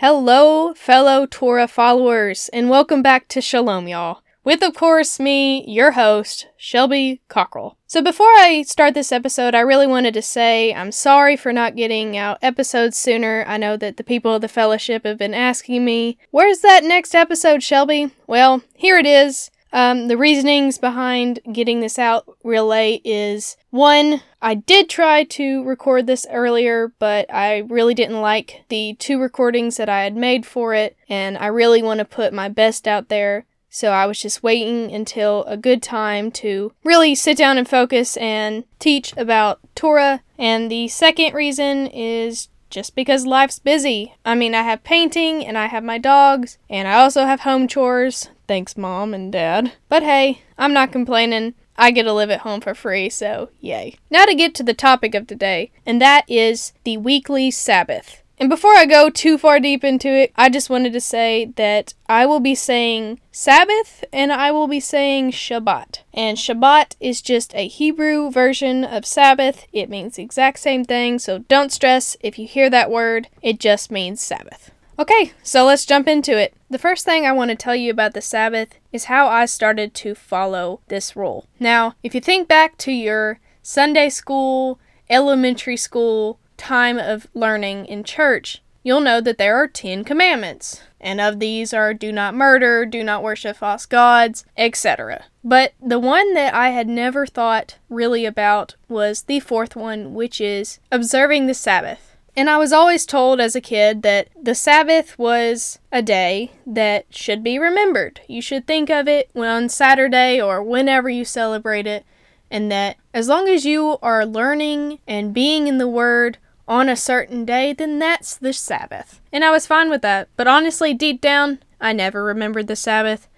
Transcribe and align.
Hello, 0.00 0.72
fellow 0.72 1.26
Torah 1.26 1.68
followers, 1.68 2.48
and 2.54 2.70
welcome 2.70 3.02
back 3.02 3.28
to 3.28 3.42
Shalom, 3.42 3.86
y'all. 3.86 4.22
With, 4.42 4.62
of 4.62 4.74
course, 4.74 5.20
me, 5.20 5.62
your 5.68 5.90
host, 5.90 6.46
Shelby 6.56 7.20
Cockrell. 7.28 7.76
So, 7.86 8.00
before 8.00 8.28
I 8.28 8.64
start 8.66 8.94
this 8.94 9.12
episode, 9.12 9.54
I 9.54 9.60
really 9.60 9.86
wanted 9.86 10.14
to 10.14 10.22
say 10.22 10.72
I'm 10.72 10.90
sorry 10.90 11.36
for 11.36 11.52
not 11.52 11.76
getting 11.76 12.16
out 12.16 12.38
episodes 12.40 12.96
sooner. 12.96 13.44
I 13.46 13.58
know 13.58 13.76
that 13.76 13.98
the 13.98 14.02
people 14.02 14.34
of 14.34 14.40
the 14.40 14.48
fellowship 14.48 15.04
have 15.04 15.18
been 15.18 15.34
asking 15.34 15.84
me, 15.84 16.16
Where's 16.30 16.60
that 16.60 16.82
next 16.82 17.14
episode, 17.14 17.62
Shelby? 17.62 18.10
Well, 18.26 18.62
here 18.72 18.96
it 18.96 19.04
is. 19.04 19.50
Um, 19.72 20.08
the 20.08 20.16
reasonings 20.16 20.78
behind 20.78 21.40
getting 21.52 21.80
this 21.80 21.98
out 21.98 22.26
real 22.42 22.66
late 22.66 23.02
is 23.04 23.56
one, 23.70 24.22
I 24.42 24.54
did 24.54 24.88
try 24.88 25.24
to 25.24 25.62
record 25.64 26.06
this 26.06 26.26
earlier, 26.30 26.92
but 26.98 27.32
I 27.32 27.58
really 27.58 27.94
didn't 27.94 28.20
like 28.20 28.64
the 28.68 28.94
two 28.98 29.20
recordings 29.20 29.76
that 29.76 29.88
I 29.88 30.02
had 30.02 30.16
made 30.16 30.44
for 30.44 30.74
it, 30.74 30.96
and 31.08 31.38
I 31.38 31.46
really 31.46 31.82
want 31.82 31.98
to 31.98 32.04
put 32.04 32.32
my 32.32 32.48
best 32.48 32.88
out 32.88 33.08
there. 33.08 33.46
So 33.72 33.92
I 33.92 34.06
was 34.06 34.20
just 34.20 34.42
waiting 34.42 34.92
until 34.92 35.44
a 35.44 35.56
good 35.56 35.80
time 35.80 36.32
to 36.32 36.72
really 36.82 37.14
sit 37.14 37.38
down 37.38 37.56
and 37.56 37.68
focus 37.68 38.16
and 38.16 38.64
teach 38.80 39.16
about 39.16 39.60
Torah. 39.76 40.22
And 40.36 40.68
the 40.68 40.88
second 40.88 41.34
reason 41.34 41.86
is 41.86 42.48
just 42.68 42.96
because 42.96 43.26
life's 43.26 43.60
busy. 43.60 44.14
I 44.24 44.34
mean, 44.34 44.56
I 44.56 44.62
have 44.62 44.82
painting 44.82 45.46
and 45.46 45.56
I 45.56 45.66
have 45.66 45.84
my 45.84 45.98
dogs, 45.98 46.58
and 46.68 46.88
I 46.88 46.94
also 46.94 47.26
have 47.26 47.40
home 47.40 47.68
chores. 47.68 48.28
Thanks, 48.50 48.76
mom 48.76 49.14
and 49.14 49.30
dad. 49.30 49.74
But 49.88 50.02
hey, 50.02 50.42
I'm 50.58 50.72
not 50.72 50.90
complaining. 50.90 51.54
I 51.76 51.92
get 51.92 52.02
to 52.02 52.12
live 52.12 52.30
at 52.30 52.40
home 52.40 52.60
for 52.60 52.74
free, 52.74 53.08
so 53.08 53.50
yay. 53.60 53.94
Now 54.10 54.24
to 54.24 54.34
get 54.34 54.56
to 54.56 54.64
the 54.64 54.74
topic 54.74 55.14
of 55.14 55.28
today, 55.28 55.70
and 55.86 56.02
that 56.02 56.24
is 56.28 56.72
the 56.82 56.96
weekly 56.96 57.52
Sabbath. 57.52 58.24
And 58.38 58.50
before 58.50 58.74
I 58.74 58.86
go 58.86 59.08
too 59.08 59.38
far 59.38 59.60
deep 59.60 59.84
into 59.84 60.08
it, 60.08 60.32
I 60.34 60.48
just 60.48 60.68
wanted 60.68 60.92
to 60.94 61.00
say 61.00 61.52
that 61.54 61.94
I 62.08 62.26
will 62.26 62.40
be 62.40 62.56
saying 62.56 63.20
Sabbath 63.30 64.04
and 64.12 64.32
I 64.32 64.50
will 64.50 64.66
be 64.66 64.80
saying 64.80 65.30
Shabbat. 65.30 66.00
And 66.12 66.36
Shabbat 66.36 66.96
is 66.98 67.22
just 67.22 67.54
a 67.54 67.68
Hebrew 67.68 68.32
version 68.32 68.82
of 68.82 69.06
Sabbath. 69.06 69.64
It 69.72 69.88
means 69.88 70.16
the 70.16 70.24
exact 70.24 70.58
same 70.58 70.84
thing, 70.84 71.20
so 71.20 71.38
don't 71.38 71.70
stress 71.70 72.16
if 72.18 72.36
you 72.36 72.48
hear 72.48 72.68
that 72.68 72.90
word, 72.90 73.28
it 73.42 73.60
just 73.60 73.92
means 73.92 74.20
Sabbath. 74.20 74.72
Okay, 75.00 75.32
so 75.42 75.64
let's 75.64 75.86
jump 75.86 76.06
into 76.06 76.38
it. 76.38 76.52
The 76.68 76.78
first 76.78 77.06
thing 77.06 77.24
I 77.24 77.32
want 77.32 77.48
to 77.50 77.54
tell 77.54 77.74
you 77.74 77.90
about 77.90 78.12
the 78.12 78.20
Sabbath 78.20 78.74
is 78.92 79.04
how 79.04 79.28
I 79.28 79.46
started 79.46 79.94
to 79.94 80.14
follow 80.14 80.80
this 80.88 81.16
rule. 81.16 81.46
Now, 81.58 81.94
if 82.02 82.14
you 82.14 82.20
think 82.20 82.48
back 82.48 82.76
to 82.78 82.92
your 82.92 83.40
Sunday 83.62 84.10
school, 84.10 84.78
elementary 85.08 85.78
school, 85.78 86.38
time 86.58 86.98
of 86.98 87.26
learning 87.32 87.86
in 87.86 88.04
church, 88.04 88.62
you'll 88.82 89.00
know 89.00 89.22
that 89.22 89.38
there 89.38 89.56
are 89.56 89.66
10 89.66 90.04
commandments. 90.04 90.82
And 91.00 91.18
of 91.18 91.40
these 91.40 91.72
are 91.72 91.94
do 91.94 92.12
not 92.12 92.34
murder, 92.34 92.84
do 92.84 93.02
not 93.02 93.22
worship 93.22 93.56
false 93.56 93.86
gods, 93.86 94.44
etc. 94.58 95.24
But 95.42 95.72
the 95.82 95.98
one 95.98 96.34
that 96.34 96.52
I 96.52 96.70
had 96.70 96.88
never 96.88 97.24
thought 97.24 97.78
really 97.88 98.26
about 98.26 98.74
was 98.86 99.22
the 99.22 99.40
fourth 99.40 99.74
one, 99.74 100.12
which 100.12 100.42
is 100.42 100.78
observing 100.92 101.46
the 101.46 101.54
Sabbath. 101.54 102.09
And 102.40 102.48
I 102.48 102.56
was 102.56 102.72
always 102.72 103.04
told 103.04 103.38
as 103.38 103.54
a 103.54 103.60
kid 103.60 104.00
that 104.00 104.28
the 104.34 104.54
Sabbath 104.54 105.18
was 105.18 105.78
a 105.92 106.00
day 106.00 106.52
that 106.66 107.04
should 107.10 107.44
be 107.44 107.58
remembered. 107.58 108.22
You 108.28 108.40
should 108.40 108.66
think 108.66 108.88
of 108.88 109.06
it 109.06 109.28
on 109.36 109.68
Saturday 109.68 110.40
or 110.40 110.62
whenever 110.62 111.10
you 111.10 111.26
celebrate 111.26 111.86
it, 111.86 112.06
and 112.50 112.72
that 112.72 112.96
as 113.12 113.28
long 113.28 113.46
as 113.46 113.66
you 113.66 113.98
are 114.02 114.24
learning 114.24 115.00
and 115.06 115.34
being 115.34 115.66
in 115.66 115.76
the 115.76 115.86
Word 115.86 116.38
on 116.66 116.88
a 116.88 116.96
certain 116.96 117.44
day, 117.44 117.74
then 117.74 117.98
that's 117.98 118.38
the 118.38 118.54
Sabbath. 118.54 119.20
And 119.30 119.44
I 119.44 119.50
was 119.50 119.66
fine 119.66 119.90
with 119.90 120.00
that. 120.00 120.30
But 120.38 120.48
honestly, 120.48 120.94
deep 120.94 121.20
down, 121.20 121.58
I 121.78 121.92
never 121.92 122.24
remembered 122.24 122.68
the 122.68 122.74
Sabbath. 122.74 123.28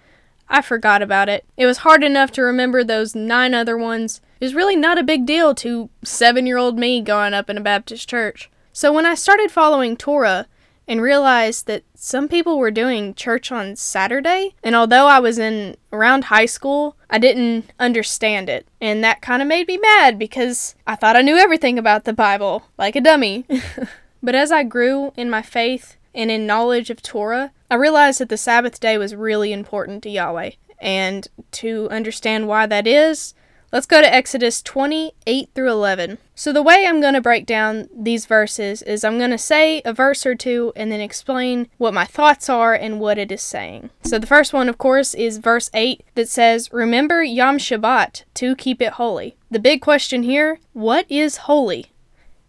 I 0.47 0.61
forgot 0.61 1.01
about 1.01 1.27
it. 1.27 1.43
It 1.57 1.65
was 1.65 1.79
hard 1.79 2.05
enough 2.05 2.31
to 2.31 2.41
remember 2.41 2.85
those 2.85 3.15
nine 3.15 3.53
other 3.53 3.77
ones. 3.77 4.21
It 4.39 4.45
was 4.45 4.55
really 4.55 4.77
not 4.77 4.97
a 4.97 5.03
big 5.03 5.25
deal 5.25 5.53
to 5.55 5.89
seven 6.05 6.47
year 6.47 6.57
old 6.57 6.79
me 6.79 7.01
growing 7.01 7.33
up 7.33 7.49
in 7.49 7.57
a 7.57 7.61
Baptist 7.61 8.07
church. 8.07 8.49
So 8.73 8.91
when 8.91 9.05
I 9.05 9.15
started 9.15 9.51
following 9.51 9.95
Torah, 9.95 10.47
and 10.87 11.01
realized 11.01 11.67
that 11.67 11.83
some 11.95 12.27
people 12.27 12.57
were 12.57 12.71
doing 12.71 13.13
church 13.13 13.51
on 13.51 13.75
Saturday. 13.75 14.55
And 14.63 14.75
although 14.75 15.07
I 15.07 15.19
was 15.19 15.39
in 15.39 15.77
around 15.91 16.25
high 16.25 16.45
school, 16.45 16.97
I 17.09 17.19
didn't 17.19 17.71
understand 17.79 18.49
it. 18.49 18.67
And 18.81 19.03
that 19.03 19.21
kind 19.21 19.41
of 19.41 19.47
made 19.47 19.67
me 19.67 19.77
mad 19.77 20.19
because 20.19 20.75
I 20.85 20.95
thought 20.95 21.15
I 21.15 21.21
knew 21.21 21.37
everything 21.37 21.79
about 21.79 22.03
the 22.03 22.13
Bible, 22.13 22.63
like 22.77 22.95
a 22.95 23.01
dummy. 23.01 23.45
but 24.23 24.35
as 24.35 24.51
I 24.51 24.63
grew 24.63 25.13
in 25.15 25.29
my 25.29 25.41
faith 25.41 25.95
and 26.13 26.29
in 26.29 26.45
knowledge 26.45 26.89
of 26.89 27.01
Torah, 27.01 27.51
I 27.71 27.75
realized 27.75 28.19
that 28.19 28.29
the 28.29 28.37
Sabbath 28.37 28.79
day 28.79 28.97
was 28.97 29.15
really 29.15 29.53
important 29.53 30.03
to 30.03 30.09
Yahweh. 30.09 30.51
And 30.79 31.27
to 31.51 31.87
understand 31.91 32.49
why 32.49 32.65
that 32.65 32.85
is, 32.85 33.33
Let's 33.73 33.87
go 33.87 34.01
to 34.01 34.13
Exodus 34.13 34.61
28 34.61 35.49
through 35.55 35.71
11. 35.71 36.19
So, 36.35 36.53
the 36.53 36.61
way 36.61 36.85
I'm 36.85 37.01
going 37.01 37.15
to 37.15 37.21
break 37.21 37.47
down 37.47 37.89
these 37.91 38.27
verses 38.27 38.83
is 38.83 39.03
I'm 39.03 39.17
going 39.17 39.31
to 39.31 39.37
say 39.39 39.81
a 39.83 39.91
verse 39.91 40.27
or 40.27 40.35
two 40.35 40.73
and 40.75 40.91
then 40.91 41.01
explain 41.01 41.67
what 41.79 41.91
my 41.91 42.05
thoughts 42.05 42.49
are 42.49 42.75
and 42.75 42.99
what 42.99 43.17
it 43.17 43.31
is 43.31 43.41
saying. 43.41 43.89
So, 44.03 44.19
the 44.19 44.27
first 44.27 44.53
one, 44.53 44.69
of 44.69 44.77
course, 44.77 45.15
is 45.15 45.39
verse 45.39 45.71
8 45.73 46.05
that 46.13 46.29
says, 46.29 46.71
Remember 46.71 47.23
Yom 47.23 47.57
Shabbat 47.57 48.25
to 48.35 48.55
keep 48.55 48.79
it 48.79 48.93
holy. 48.93 49.37
The 49.49 49.57
big 49.57 49.81
question 49.81 50.21
here 50.21 50.59
what 50.73 51.07
is 51.09 51.37
holy? 51.49 51.87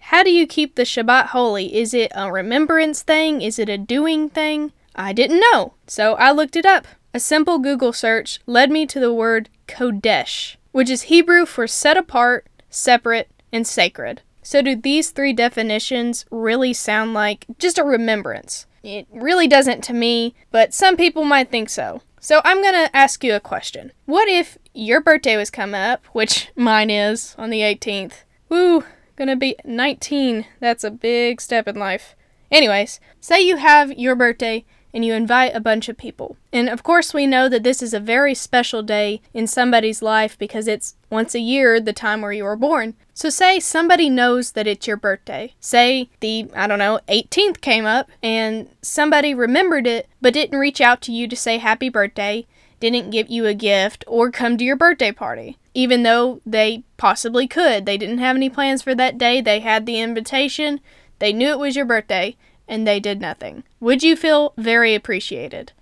How 0.00 0.24
do 0.24 0.30
you 0.30 0.46
keep 0.46 0.74
the 0.74 0.82
Shabbat 0.82 1.28
holy? 1.28 1.74
Is 1.74 1.94
it 1.94 2.12
a 2.14 2.30
remembrance 2.30 3.00
thing? 3.00 3.40
Is 3.40 3.58
it 3.58 3.70
a 3.70 3.78
doing 3.78 4.28
thing? 4.28 4.72
I 4.94 5.14
didn't 5.14 5.40
know, 5.40 5.72
so 5.86 6.16
I 6.16 6.32
looked 6.32 6.54
it 6.54 6.66
up. 6.66 6.86
A 7.14 7.18
simple 7.18 7.58
Google 7.58 7.94
search 7.94 8.40
led 8.44 8.70
me 8.70 8.84
to 8.84 9.00
the 9.00 9.14
word 9.14 9.48
Kodesh 9.66 10.56
which 10.74 10.90
is 10.90 11.02
Hebrew 11.02 11.46
for 11.46 11.68
set 11.68 11.96
apart, 11.96 12.48
separate, 12.68 13.30
and 13.52 13.64
sacred. 13.64 14.22
So, 14.42 14.60
do 14.60 14.74
these 14.74 15.10
three 15.10 15.32
definitions 15.32 16.26
really 16.32 16.72
sound 16.72 17.14
like 17.14 17.46
just 17.60 17.78
a 17.78 17.84
remembrance? 17.84 18.66
It 18.82 19.06
really 19.12 19.46
doesn't 19.46 19.84
to 19.84 19.92
me, 19.92 20.34
but 20.50 20.74
some 20.74 20.96
people 20.96 21.24
might 21.24 21.48
think 21.48 21.70
so. 21.70 22.02
So, 22.18 22.40
I'm 22.44 22.60
going 22.60 22.74
to 22.74 22.94
ask 22.94 23.22
you 23.22 23.36
a 23.36 23.40
question. 23.40 23.92
What 24.04 24.28
if 24.28 24.58
your 24.74 25.00
birthday 25.00 25.36
was 25.36 25.48
coming 25.48 25.80
up, 25.80 26.04
which 26.06 26.48
mine 26.56 26.90
is 26.90 27.36
on 27.38 27.50
the 27.50 27.60
18th? 27.60 28.24
Woo, 28.48 28.82
gonna 29.14 29.36
be 29.36 29.54
19. 29.64 30.44
That's 30.58 30.82
a 30.82 30.90
big 30.90 31.40
step 31.40 31.68
in 31.68 31.76
life. 31.76 32.16
Anyways, 32.50 32.98
say 33.20 33.40
you 33.40 33.58
have 33.58 33.92
your 33.92 34.16
birthday 34.16 34.64
and 34.94 35.04
you 35.04 35.12
invite 35.12 35.54
a 35.54 35.60
bunch 35.60 35.88
of 35.88 35.98
people. 35.98 36.36
And 36.52 36.68
of 36.68 36.84
course, 36.84 37.12
we 37.12 37.26
know 37.26 37.48
that 37.48 37.64
this 37.64 37.82
is 37.82 37.92
a 37.92 38.00
very 38.00 38.32
special 38.32 38.80
day 38.80 39.20
in 39.34 39.48
somebody's 39.48 40.00
life 40.00 40.38
because 40.38 40.68
it's 40.68 40.94
once 41.10 41.34
a 41.34 41.40
year 41.40 41.80
the 41.80 41.92
time 41.92 42.22
where 42.22 42.32
you 42.32 42.44
were 42.44 42.54
born. 42.54 42.94
So, 43.12 43.28
say 43.28 43.58
somebody 43.58 44.08
knows 44.08 44.52
that 44.52 44.68
it's 44.68 44.86
your 44.86 44.96
birthday. 44.96 45.52
Say 45.58 46.08
the, 46.20 46.48
I 46.54 46.68
don't 46.68 46.78
know, 46.78 47.00
18th 47.08 47.60
came 47.60 47.84
up 47.84 48.08
and 48.22 48.68
somebody 48.82 49.34
remembered 49.34 49.88
it 49.88 50.08
but 50.22 50.34
didn't 50.34 50.58
reach 50.58 50.80
out 50.80 51.00
to 51.02 51.12
you 51.12 51.26
to 51.26 51.36
say 51.36 51.58
happy 51.58 51.88
birthday, 51.88 52.46
didn't 52.78 53.10
give 53.10 53.28
you 53.28 53.46
a 53.46 53.54
gift, 53.54 54.04
or 54.06 54.30
come 54.30 54.56
to 54.56 54.64
your 54.64 54.76
birthday 54.76 55.10
party. 55.10 55.58
Even 55.74 56.04
though 56.04 56.40
they 56.46 56.84
possibly 56.98 57.48
could. 57.48 57.84
They 57.84 57.96
didn't 57.96 58.18
have 58.18 58.36
any 58.36 58.48
plans 58.48 58.82
for 58.82 58.94
that 58.94 59.18
day, 59.18 59.40
they 59.40 59.58
had 59.58 59.86
the 59.86 59.98
invitation, 59.98 60.80
they 61.18 61.32
knew 61.32 61.48
it 61.48 61.58
was 61.58 61.74
your 61.74 61.84
birthday, 61.84 62.36
and 62.68 62.86
they 62.86 63.00
did 63.00 63.20
nothing. 63.20 63.64
Would 63.80 64.02
you 64.02 64.16
feel 64.16 64.52
very 64.56 64.94
appreciated? 64.94 65.72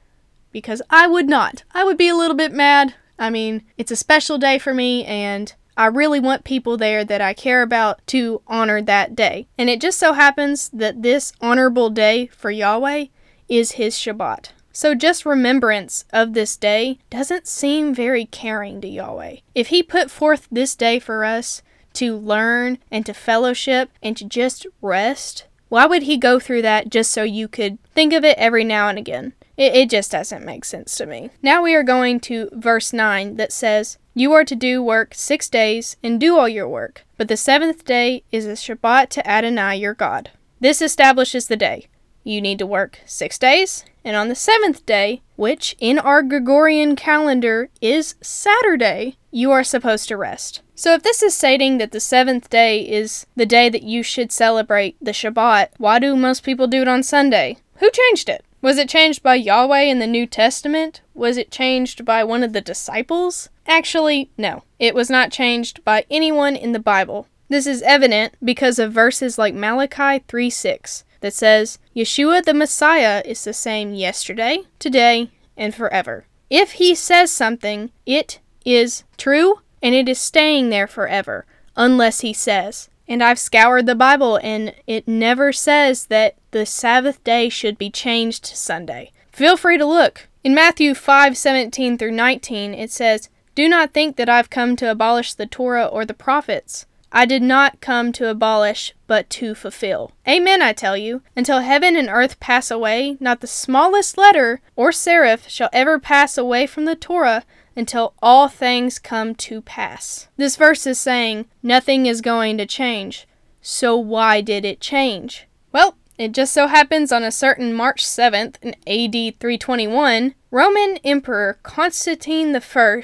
Because 0.51 0.83
I 0.91 1.07
would 1.07 1.29
not. 1.29 1.65
I 1.73 1.85
would 1.85 1.97
be 1.97 2.09
a 2.09 2.17
little 2.17 2.37
bit 2.37 2.53
mad. 2.53 2.95
I 3.19 3.31
mean, 3.31 3.63
it's 3.79 3.91
a 3.91 3.97
special 3.97 4.39
day 4.39 4.59
for 4.59 4.75
me, 4.75 5.05
and 5.05 5.53
I 5.77 5.87
really 5.87 6.21
want 6.21 6.45
people 6.45 6.77
there 6.77 7.05
that 7.05 7.21
I 7.21 7.33
care 7.33 7.63
about 7.63 8.07
to 8.09 8.43
honor 8.47 8.83
that 8.83 9.15
day. 9.15 9.47
And 9.57 9.71
it 9.71 9.81
just 9.81 9.99
so 9.99 10.13
happens 10.13 10.69
that 10.71 11.03
this 11.03 11.33
honorable 11.41 11.89
day 11.89 12.27
for 12.27 12.51
Yahweh 12.51 13.07
is 13.49 13.73
his 13.73 13.95
Shabbat. 13.95 14.51
So 14.73 14.95
just 14.95 15.27
remembrance 15.27 16.07
of 16.13 16.33
this 16.33 16.57
day 16.57 16.99
doesn't 17.11 17.47
seem 17.47 17.95
very 17.95 18.25
caring 18.25 18.81
to 18.81 18.89
Yahweh. 18.89 19.37
If 19.55 19.69
he 19.69 19.83
put 19.83 20.11
forth 20.11 20.49
this 20.51 20.75
day 20.75 20.99
for 20.99 21.25
us 21.25 21.63
to 21.95 22.17
learn 22.17 22.79
and 22.91 23.05
to 23.05 23.13
fellowship 23.13 23.91
and 24.03 24.17
to 24.17 24.25
just 24.25 24.67
rest, 24.81 25.45
why 25.73 25.87
would 25.87 26.03
he 26.03 26.19
go 26.19 26.39
through 26.39 26.61
that 26.61 26.91
just 26.91 27.11
so 27.11 27.23
you 27.23 27.49
could 27.49 27.83
think 27.95 28.13
of 28.13 28.27
it 28.27 28.37
every 28.37 28.63
now 28.63 28.89
and 28.89 28.99
again? 28.99 29.33
It, 29.57 29.75
it 29.75 29.89
just 29.89 30.13
doesn't 30.13 30.45
make 30.45 30.67
sense 30.67 30.95
to 30.97 31.07
me. 31.07 31.31
Now 31.41 31.63
we 31.63 31.75
are 31.75 31.83
going 31.83 32.21
to 32.21 32.51
verse 32.53 32.93
9 32.93 33.37
that 33.37 33.53
says, 33.53 33.97
You 34.13 34.35
are 34.35 34.45
to 34.45 34.55
do 34.55 34.83
work 34.83 35.15
six 35.15 35.49
days 35.49 35.97
and 36.03 36.21
do 36.21 36.37
all 36.37 36.47
your 36.47 36.69
work, 36.69 37.07
but 37.17 37.29
the 37.29 37.39
seventh 37.39 37.87
day 37.87 38.23
is 38.31 38.45
a 38.45 38.51
Shabbat 38.51 39.09
to 39.09 39.27
Adonai 39.27 39.79
your 39.79 39.95
God. 39.95 40.29
This 40.61 40.83
establishes 40.83 41.47
the 41.47 41.57
day. 41.57 41.87
You 42.23 42.43
need 42.43 42.59
to 42.59 42.67
work 42.67 42.99
six 43.07 43.39
days, 43.39 43.87
and 44.05 44.17
on 44.17 44.29
the 44.29 44.35
seventh 44.35 44.85
day, 44.87 45.23
which 45.37 45.77
in 45.79 45.99
our 45.99 46.23
Gregorian 46.23 46.97
calendar 46.97 47.71
is 47.81 48.15
Saturday, 48.21 49.17
you 49.31 49.51
are 49.51 49.65
supposed 49.65 50.09
to 50.09 50.17
rest. 50.17 50.63
So, 50.75 50.95
if 50.95 51.03
this 51.03 51.23
is 51.23 51.35
stating 51.35 51.79
that 51.79 51.93
the 51.93 52.01
seventh 52.01 52.51
day 52.51 52.81
is 52.81 53.27
the 53.37 53.47
day 53.47 53.69
that 53.69 53.83
you 53.83 54.03
should 54.03 54.33
celebrate 54.33 54.97
the 55.01 55.13
Shabbat, 55.13 55.69
why 55.79 55.99
do 55.99 56.17
most 56.17 56.43
people 56.43 56.67
do 56.67 56.83
it 56.83 56.89
on 56.89 57.03
Sunday? 57.03 57.59
who 57.83 57.91
changed 57.91 58.29
it? 58.29 58.45
Was 58.63 58.79
it 58.79 58.89
changed 58.89 59.25
by 59.25 59.35
Yahweh 59.35 59.81
in 59.81 59.99
the 59.99 60.07
New 60.07 60.25
Testament? 60.25 61.01
Was 61.15 61.37
it 61.37 61.51
changed 61.51 62.05
by 62.05 62.23
one 62.23 62.45
of 62.45 62.53
the 62.53 62.61
disciples? 62.61 63.49
Actually, 63.67 64.31
no. 64.39 64.63
It 64.79 64.95
was 64.95 65.11
not 65.11 65.33
changed 65.33 65.85
by 65.85 66.07
anyone 66.09 66.55
in 66.55 66.71
the 66.71 66.79
Bible. 66.79 67.27
This 67.49 67.67
is 67.67 67.83
evident 67.83 68.35
because 68.43 68.79
of 68.79 68.93
verses 68.93 69.37
like 69.37 69.53
Malachi 69.53 70.23
3 70.29 70.49
6 70.49 71.03
that 71.23 71.33
says, 71.33 71.79
Yeshua 71.97 72.45
the 72.45 72.53
Messiah 72.53 73.23
is 73.25 73.43
the 73.43 73.53
same 73.55 73.95
yesterday, 73.95 74.65
today, 74.79 75.31
and 75.57 75.75
forever. 75.75 76.27
If 76.51 76.73
he 76.73 76.95
says 76.95 77.31
something, 77.31 77.91
it 78.05 78.41
is 78.65 79.05
true 79.17 79.61
and 79.83 79.95
it 79.95 80.09
is 80.09 80.21
staying 80.21 80.69
there 80.69 80.87
forever, 80.87 81.47
unless 81.77 82.21
he 82.21 82.33
says. 82.33 82.91
And 83.09 83.23
I've 83.23 83.39
scoured 83.39 83.87
the 83.87 83.95
Bible 83.95 84.39
and 84.43 84.75
it 84.87 85.09
never 85.09 85.53
says 85.53 86.07
that 86.07 86.37
the 86.51 86.67
Sabbath 86.67 87.23
day 87.25 87.49
should 87.49 87.79
be 87.79 87.91
changed 87.91 88.45
to 88.45 88.57
Sunday. 88.57 89.13
Feel 89.33 89.57
free 89.57 89.79
to 89.79 89.87
look. 89.87 90.29
In 90.45 90.55
Matthew 90.55 90.93
5:17 90.93 91.99
through 91.99 92.13
19 92.13 92.75
it 92.75 92.91
says, 92.91 93.29
"Do 93.55 93.69
not 93.69 93.93
think 93.93 94.17
that 94.17 94.29
I've 94.29 94.51
come 94.51 94.77
to 94.77 94.91
abolish 94.91 95.35
the 95.35 95.47
Torah 95.47 95.87
or 95.87 96.05
the 96.05 96.15
prophets. 96.15 96.87
I 97.15 97.27
did 97.27 97.43
not 97.43 97.83
come 97.83 98.11
to 98.13 98.31
abolish, 98.31 98.95
but 99.07 99.29
to 99.31 99.55
fulfill. 99.55 100.13
Amen, 100.27 100.63
I 100.63 100.73
tell 100.73 100.97
you. 100.97 101.21
Until 101.37 101.61
heaven 101.61 101.95
and 101.95 102.09
earth 102.09 102.41
pass 102.41 102.71
away, 102.71 103.19
not 103.21 103.41
the 103.41 103.47
smallest 103.47 104.17
letter 104.17 104.63
or 104.75 104.91
serif 104.91 105.47
shall 105.49 105.69
ever 105.75 105.99
pass 105.99 106.39
away 106.39 106.67
from 106.67 106.87
the 106.87 106.97
Torah 106.97 107.45
until 107.77 108.15
all 108.23 108.49
things 108.49 108.99
come 108.99 109.35
to 109.35 109.61
pass. 109.61 110.29
This 110.39 110.57
verse 110.57 110.87
is 110.87 110.99
saying 110.99 111.47
nothing 111.63 112.07
is 112.07 112.23
going 112.23 112.57
to 112.59 112.67
change. 112.67 113.27
So 113.61 113.97
why 113.97 114.41
did 114.41 114.65
it 114.65 114.81
change? 114.81 115.47
Well, 115.71 115.97
it 116.19 116.33
just 116.33 116.53
so 116.53 116.67
happens 116.67 117.13
on 117.13 117.23
a 117.23 117.31
certain 117.31 117.75
March 117.75 118.05
7th 118.05 118.57
in 118.63 118.75
AD 118.87 119.39
321, 119.39 120.35
Roman 120.51 120.99
Emperor 121.05 121.59
Constantine 121.63 122.55
I 122.55 122.95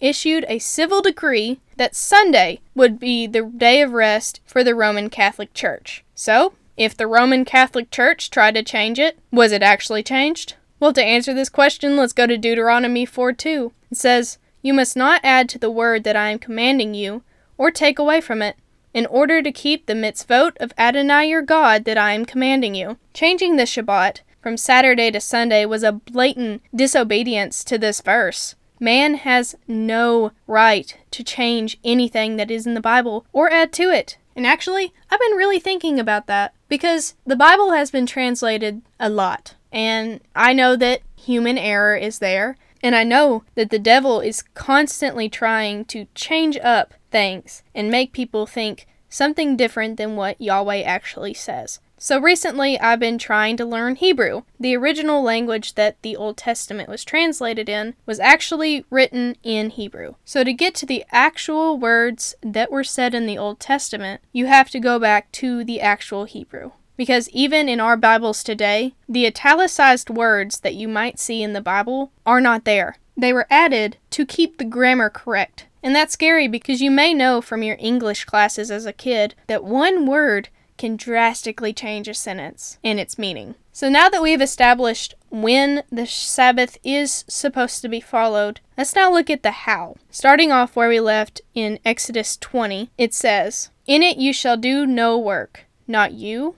issued 0.00 0.44
a 0.48 0.58
civil 0.58 1.00
decree 1.00 1.60
that 1.76 1.94
Sunday 1.94 2.60
would 2.74 2.98
be 2.98 3.26
the 3.26 3.42
day 3.42 3.80
of 3.82 3.92
rest 3.92 4.40
for 4.44 4.64
the 4.64 4.74
Roman 4.74 5.10
Catholic 5.10 5.52
Church. 5.54 6.04
So, 6.14 6.54
if 6.76 6.96
the 6.96 7.06
Roman 7.06 7.44
Catholic 7.44 7.90
Church 7.90 8.30
tried 8.30 8.54
to 8.54 8.62
change 8.62 8.98
it, 8.98 9.18
was 9.30 9.52
it 9.52 9.62
actually 9.62 10.02
changed? 10.02 10.54
Well, 10.78 10.92
to 10.92 11.02
answer 11.02 11.32
this 11.32 11.48
question, 11.48 11.96
let's 11.96 12.12
go 12.12 12.26
to 12.26 12.36
Deuteronomy 12.36 13.06
4 13.06 13.32
2. 13.32 13.72
It 13.90 13.96
says, 13.96 14.38
You 14.62 14.74
must 14.74 14.96
not 14.96 15.20
add 15.24 15.48
to 15.50 15.58
the 15.58 15.70
word 15.70 16.04
that 16.04 16.16
I 16.16 16.30
am 16.30 16.38
commanding 16.38 16.94
you, 16.94 17.22
or 17.56 17.70
take 17.70 17.98
away 17.98 18.20
from 18.20 18.42
it, 18.42 18.56
in 18.92 19.06
order 19.06 19.42
to 19.42 19.52
keep 19.52 19.86
the 19.86 19.94
mitzvot 19.94 20.56
of 20.58 20.72
Adonai 20.76 21.28
your 21.28 21.42
God 21.42 21.84
that 21.84 21.98
I 21.98 22.12
am 22.12 22.24
commanding 22.24 22.74
you. 22.74 22.98
Changing 23.14 23.56
the 23.56 23.64
Shabbat 23.64 24.20
from 24.42 24.56
Saturday 24.56 25.10
to 25.10 25.20
Sunday 25.20 25.64
was 25.64 25.82
a 25.82 25.92
blatant 25.92 26.62
disobedience 26.74 27.64
to 27.64 27.78
this 27.78 28.00
verse. 28.00 28.54
Man 28.78 29.14
has 29.14 29.54
no 29.66 30.32
right 30.46 30.96
to 31.10 31.24
change 31.24 31.78
anything 31.84 32.36
that 32.36 32.50
is 32.50 32.66
in 32.66 32.74
the 32.74 32.80
Bible 32.80 33.24
or 33.32 33.50
add 33.50 33.72
to 33.74 33.84
it. 33.84 34.18
And 34.34 34.46
actually, 34.46 34.92
I've 35.10 35.20
been 35.20 35.36
really 35.36 35.58
thinking 35.58 35.98
about 35.98 36.26
that 36.26 36.52
because 36.68 37.14
the 37.26 37.36
Bible 37.36 37.72
has 37.72 37.90
been 37.90 38.06
translated 38.06 38.82
a 39.00 39.08
lot. 39.08 39.54
And 39.72 40.20
I 40.34 40.52
know 40.52 40.76
that 40.76 41.00
human 41.16 41.56
error 41.56 41.96
is 41.96 42.18
there. 42.18 42.56
And 42.82 42.94
I 42.94 43.02
know 43.02 43.44
that 43.54 43.70
the 43.70 43.78
devil 43.78 44.20
is 44.20 44.44
constantly 44.54 45.28
trying 45.28 45.86
to 45.86 46.06
change 46.14 46.58
up 46.58 46.94
things 47.10 47.62
and 47.74 47.90
make 47.90 48.12
people 48.12 48.46
think 48.46 48.86
something 49.08 49.56
different 49.56 49.96
than 49.96 50.16
what 50.16 50.40
Yahweh 50.40 50.82
actually 50.82 51.34
says. 51.34 51.80
So 51.98 52.20
recently, 52.20 52.78
I've 52.78 53.00
been 53.00 53.16
trying 53.16 53.56
to 53.56 53.64
learn 53.64 53.96
Hebrew. 53.96 54.42
The 54.60 54.76
original 54.76 55.22
language 55.22 55.74
that 55.74 56.00
the 56.02 56.14
Old 56.14 56.36
Testament 56.36 56.90
was 56.90 57.04
translated 57.04 57.70
in 57.70 57.94
was 58.04 58.20
actually 58.20 58.84
written 58.90 59.36
in 59.42 59.70
Hebrew. 59.70 60.14
So, 60.24 60.44
to 60.44 60.52
get 60.52 60.74
to 60.76 60.86
the 60.86 61.04
actual 61.10 61.78
words 61.78 62.34
that 62.42 62.70
were 62.70 62.84
said 62.84 63.14
in 63.14 63.24
the 63.24 63.38
Old 63.38 63.60
Testament, 63.60 64.20
you 64.30 64.46
have 64.46 64.68
to 64.70 64.80
go 64.80 64.98
back 64.98 65.32
to 65.32 65.64
the 65.64 65.80
actual 65.80 66.24
Hebrew. 66.24 66.72
Because 66.98 67.30
even 67.30 67.68
in 67.68 67.80
our 67.80 67.96
Bibles 67.96 68.42
today, 68.42 68.94
the 69.08 69.26
italicized 69.26 70.10
words 70.10 70.60
that 70.60 70.74
you 70.74 70.88
might 70.88 71.18
see 71.18 71.42
in 71.42 71.54
the 71.54 71.60
Bible 71.60 72.12
are 72.26 72.40
not 72.40 72.64
there. 72.64 72.96
They 73.16 73.32
were 73.32 73.46
added 73.48 73.96
to 74.10 74.26
keep 74.26 74.58
the 74.58 74.64
grammar 74.64 75.08
correct. 75.08 75.66
And 75.82 75.94
that's 75.94 76.14
scary 76.14 76.48
because 76.48 76.82
you 76.82 76.90
may 76.90 77.14
know 77.14 77.40
from 77.40 77.62
your 77.62 77.76
English 77.78 78.24
classes 78.24 78.70
as 78.70 78.86
a 78.86 78.92
kid 78.92 79.34
that 79.46 79.64
one 79.64 80.04
word 80.04 80.48
can 80.76 80.96
drastically 80.96 81.72
change 81.72 82.08
a 82.08 82.14
sentence 82.14 82.78
and 82.84 83.00
its 83.00 83.18
meaning. 83.18 83.54
So 83.72 83.88
now 83.88 84.08
that 84.08 84.22
we've 84.22 84.40
established 84.40 85.14
when 85.28 85.82
the 85.90 86.06
Sabbath 86.06 86.78
is 86.82 87.24
supposed 87.28 87.82
to 87.82 87.88
be 87.88 88.00
followed, 88.00 88.60
let's 88.76 88.94
now 88.94 89.12
look 89.12 89.28
at 89.28 89.42
the 89.42 89.50
how. 89.50 89.96
Starting 90.10 90.50
off 90.52 90.76
where 90.76 90.88
we 90.88 91.00
left 91.00 91.40
in 91.54 91.78
Exodus 91.84 92.36
20, 92.36 92.90
it 92.96 93.12
says, 93.12 93.70
In 93.86 94.02
it 94.02 94.16
you 94.16 94.32
shall 94.32 94.56
do 94.56 94.86
no 94.86 95.18
work, 95.18 95.66
not 95.86 96.12
you, 96.12 96.54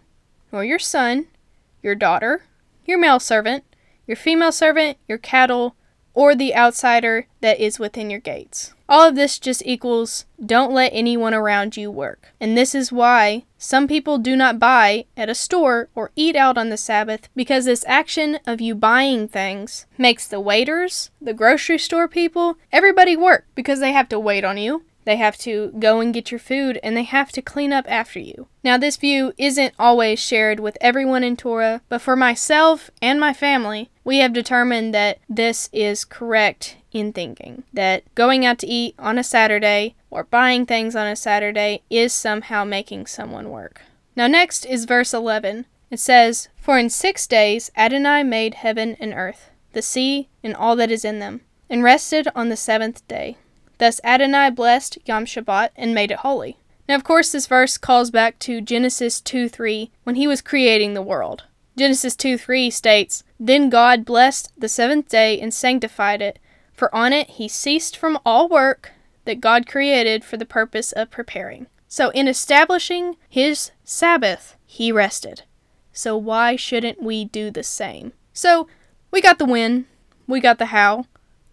nor 0.53 0.65
your 0.65 0.79
son, 0.79 1.27
your 1.83 1.95
daughter, 1.95 2.43
your 2.87 2.99
male 2.99 3.21
servant, 3.21 3.65
your 4.07 4.17
female 4.17 4.53
servant, 4.53 4.97
your 5.07 5.19
cattle, 5.19 5.75
or 6.19 6.35
the 6.35 6.53
outsider 6.53 7.29
that 7.43 7.61
is 7.61 7.79
within 7.79 8.11
your 8.11 8.19
gates. 8.19 8.75
All 8.89 9.07
of 9.07 9.15
this 9.15 9.39
just 9.39 9.63
equals 9.65 10.25
don't 10.45 10.73
let 10.73 10.91
anyone 10.93 11.33
around 11.33 11.77
you 11.77 11.93
work. 11.93 12.35
And 12.41 12.59
this 12.59 12.75
is 12.75 12.91
why 12.91 13.45
some 13.57 13.87
people 13.87 14.19
do 14.19 14.35
not 14.35 14.59
buy 14.59 15.05
at 15.17 15.29
a 15.29 15.35
store 15.35 15.91
or 15.95 16.11
eat 16.17 16.35
out 16.35 16.59
on 16.59 16.71
the 16.71 16.77
Sabbath 16.77 17.29
because 17.37 17.67
this 17.67 17.85
action 17.87 18.41
of 18.49 18.61
you 18.61 18.75
buying 18.75 19.29
things 19.29 19.87
makes 19.97 20.27
the 20.27 20.41
waiters, 20.41 21.13
the 21.21 21.33
grocery 21.33 21.79
store 21.79 22.09
people, 22.09 22.59
everybody 22.73 23.17
work 23.17 23.47
because 23.55 23.79
they 23.79 23.93
have 23.93 24.09
to 24.09 24.19
wait 24.19 24.43
on 24.43 24.59
you. 24.59 24.83
They 25.05 25.17
have 25.17 25.39
to 25.39 25.73
go 25.79 26.01
and 26.01 26.13
get 26.13 26.31
your 26.31 26.39
food 26.41 26.79
and 26.83 26.95
they 26.95 27.05
have 27.05 27.33
to 27.33 27.41
clean 27.41 27.73
up 27.73 27.87
after 27.89 28.19
you. 28.19 28.49
Now, 28.63 28.77
this 28.77 28.99
view 28.99 29.33
isn't 29.39 29.73
always 29.79 30.19
shared 30.19 30.61
with 30.61 30.77
everyone 30.83 31.25
in 31.25 31.35
Torah, 31.35 31.81
but 31.89 32.03
for 32.03 32.15
myself 32.15 32.91
and 33.01 33.19
my 33.19 33.33
family, 33.33 33.89
we 34.09 34.21
have 34.21 34.33
determined 34.33 34.95
that 34.95 35.19
this 35.29 35.69
is 35.71 36.07
correct 36.07 36.79
in 36.93 37.13
thinking. 37.13 37.63
That 37.75 38.03
going 38.15 38.47
out 38.47 38.59
to 38.61 38.67
eat 38.67 38.95
on 38.99 39.19
a 39.19 39.23
Saturday 39.23 39.97
or 40.09 40.25
buying 40.25 40.65
things 40.65 40.97
on 40.97 41.07
a 41.07 41.15
Saturday 41.15 41.83
is 41.91 42.15
somehow 42.15 42.65
making 42.65 43.05
someone 43.05 43.51
work. 43.51 43.83
Now, 44.17 44.27
next 44.27 44.65
is 44.65 44.87
verse 44.87 45.13
11. 45.13 45.67
It 45.91 46.01
says, 46.01 46.49
For 46.57 46.79
in 46.79 46.89
six 46.89 47.27
days 47.27 47.71
Adonai 47.77 48.23
made 48.23 48.55
heaven 48.55 48.97
and 48.99 49.13
earth, 49.13 49.51
the 49.75 49.83
sea, 49.83 50.31
and 50.43 50.57
all 50.57 50.75
that 50.77 50.91
is 50.91 51.05
in 51.05 51.19
them, 51.19 51.43
and 51.69 51.85
rested 51.85 52.29
on 52.35 52.49
the 52.49 52.57
seventh 52.57 53.07
day. 53.09 53.37
Thus 53.77 54.01
Adonai 54.03 54.49
blessed 54.49 54.97
Yom 55.05 55.27
Shabbat 55.27 55.69
and 55.77 55.95
made 55.95 56.13
it 56.13 56.21
holy. 56.21 56.57
Now, 56.89 56.95
of 56.95 57.05
course, 57.05 57.33
this 57.33 57.47
verse 57.47 57.77
calls 57.77 58.11
back 58.11 58.39
to 58.39 58.63
Genesis 58.63 59.21
2 59.21 59.51
3 59.51 59.91
when 60.05 60.15
he 60.17 60.27
was 60.27 60.41
creating 60.41 60.95
the 60.95 61.03
world. 61.03 61.45
Genesis 61.77 62.17
2 62.17 62.39
3 62.39 62.71
states, 62.71 63.23
Then 63.41 63.71
God 63.71 64.05
blessed 64.05 64.53
the 64.57 64.69
seventh 64.69 65.09
day 65.09 65.41
and 65.41 65.55
sanctified 65.55 66.21
it, 66.21 66.39
for 66.73 66.95
on 66.95 67.13
it 67.13 67.31
he 67.31 67.49
ceased 67.49 67.97
from 67.97 68.19
all 68.25 68.49
work 68.49 68.93
that 69.25 69.41
God 69.41 69.67
created 69.67 70.25
for 70.25 70.37
the 70.37 70.47
purpose 70.47 70.93
of 70.93 71.11
preparing. 71.11 71.67
So, 71.87 72.11
in 72.11 72.29
establishing 72.29 73.17
his 73.29 73.71
Sabbath, 73.85 74.57
he 74.67 74.93
rested. 74.93 75.43
So, 75.93 76.17
why 76.17 76.57
shouldn't 76.57 77.03
we 77.03 77.25
do 77.25 77.51
the 77.51 77.63
same? 77.63 78.13
So, 78.33 78.69
we 79.11 79.21
got 79.21 79.39
the 79.39 79.47
when, 79.47 79.87
we 80.27 80.41
got 80.41 80.59
the 80.59 80.67
how. 80.67 81.07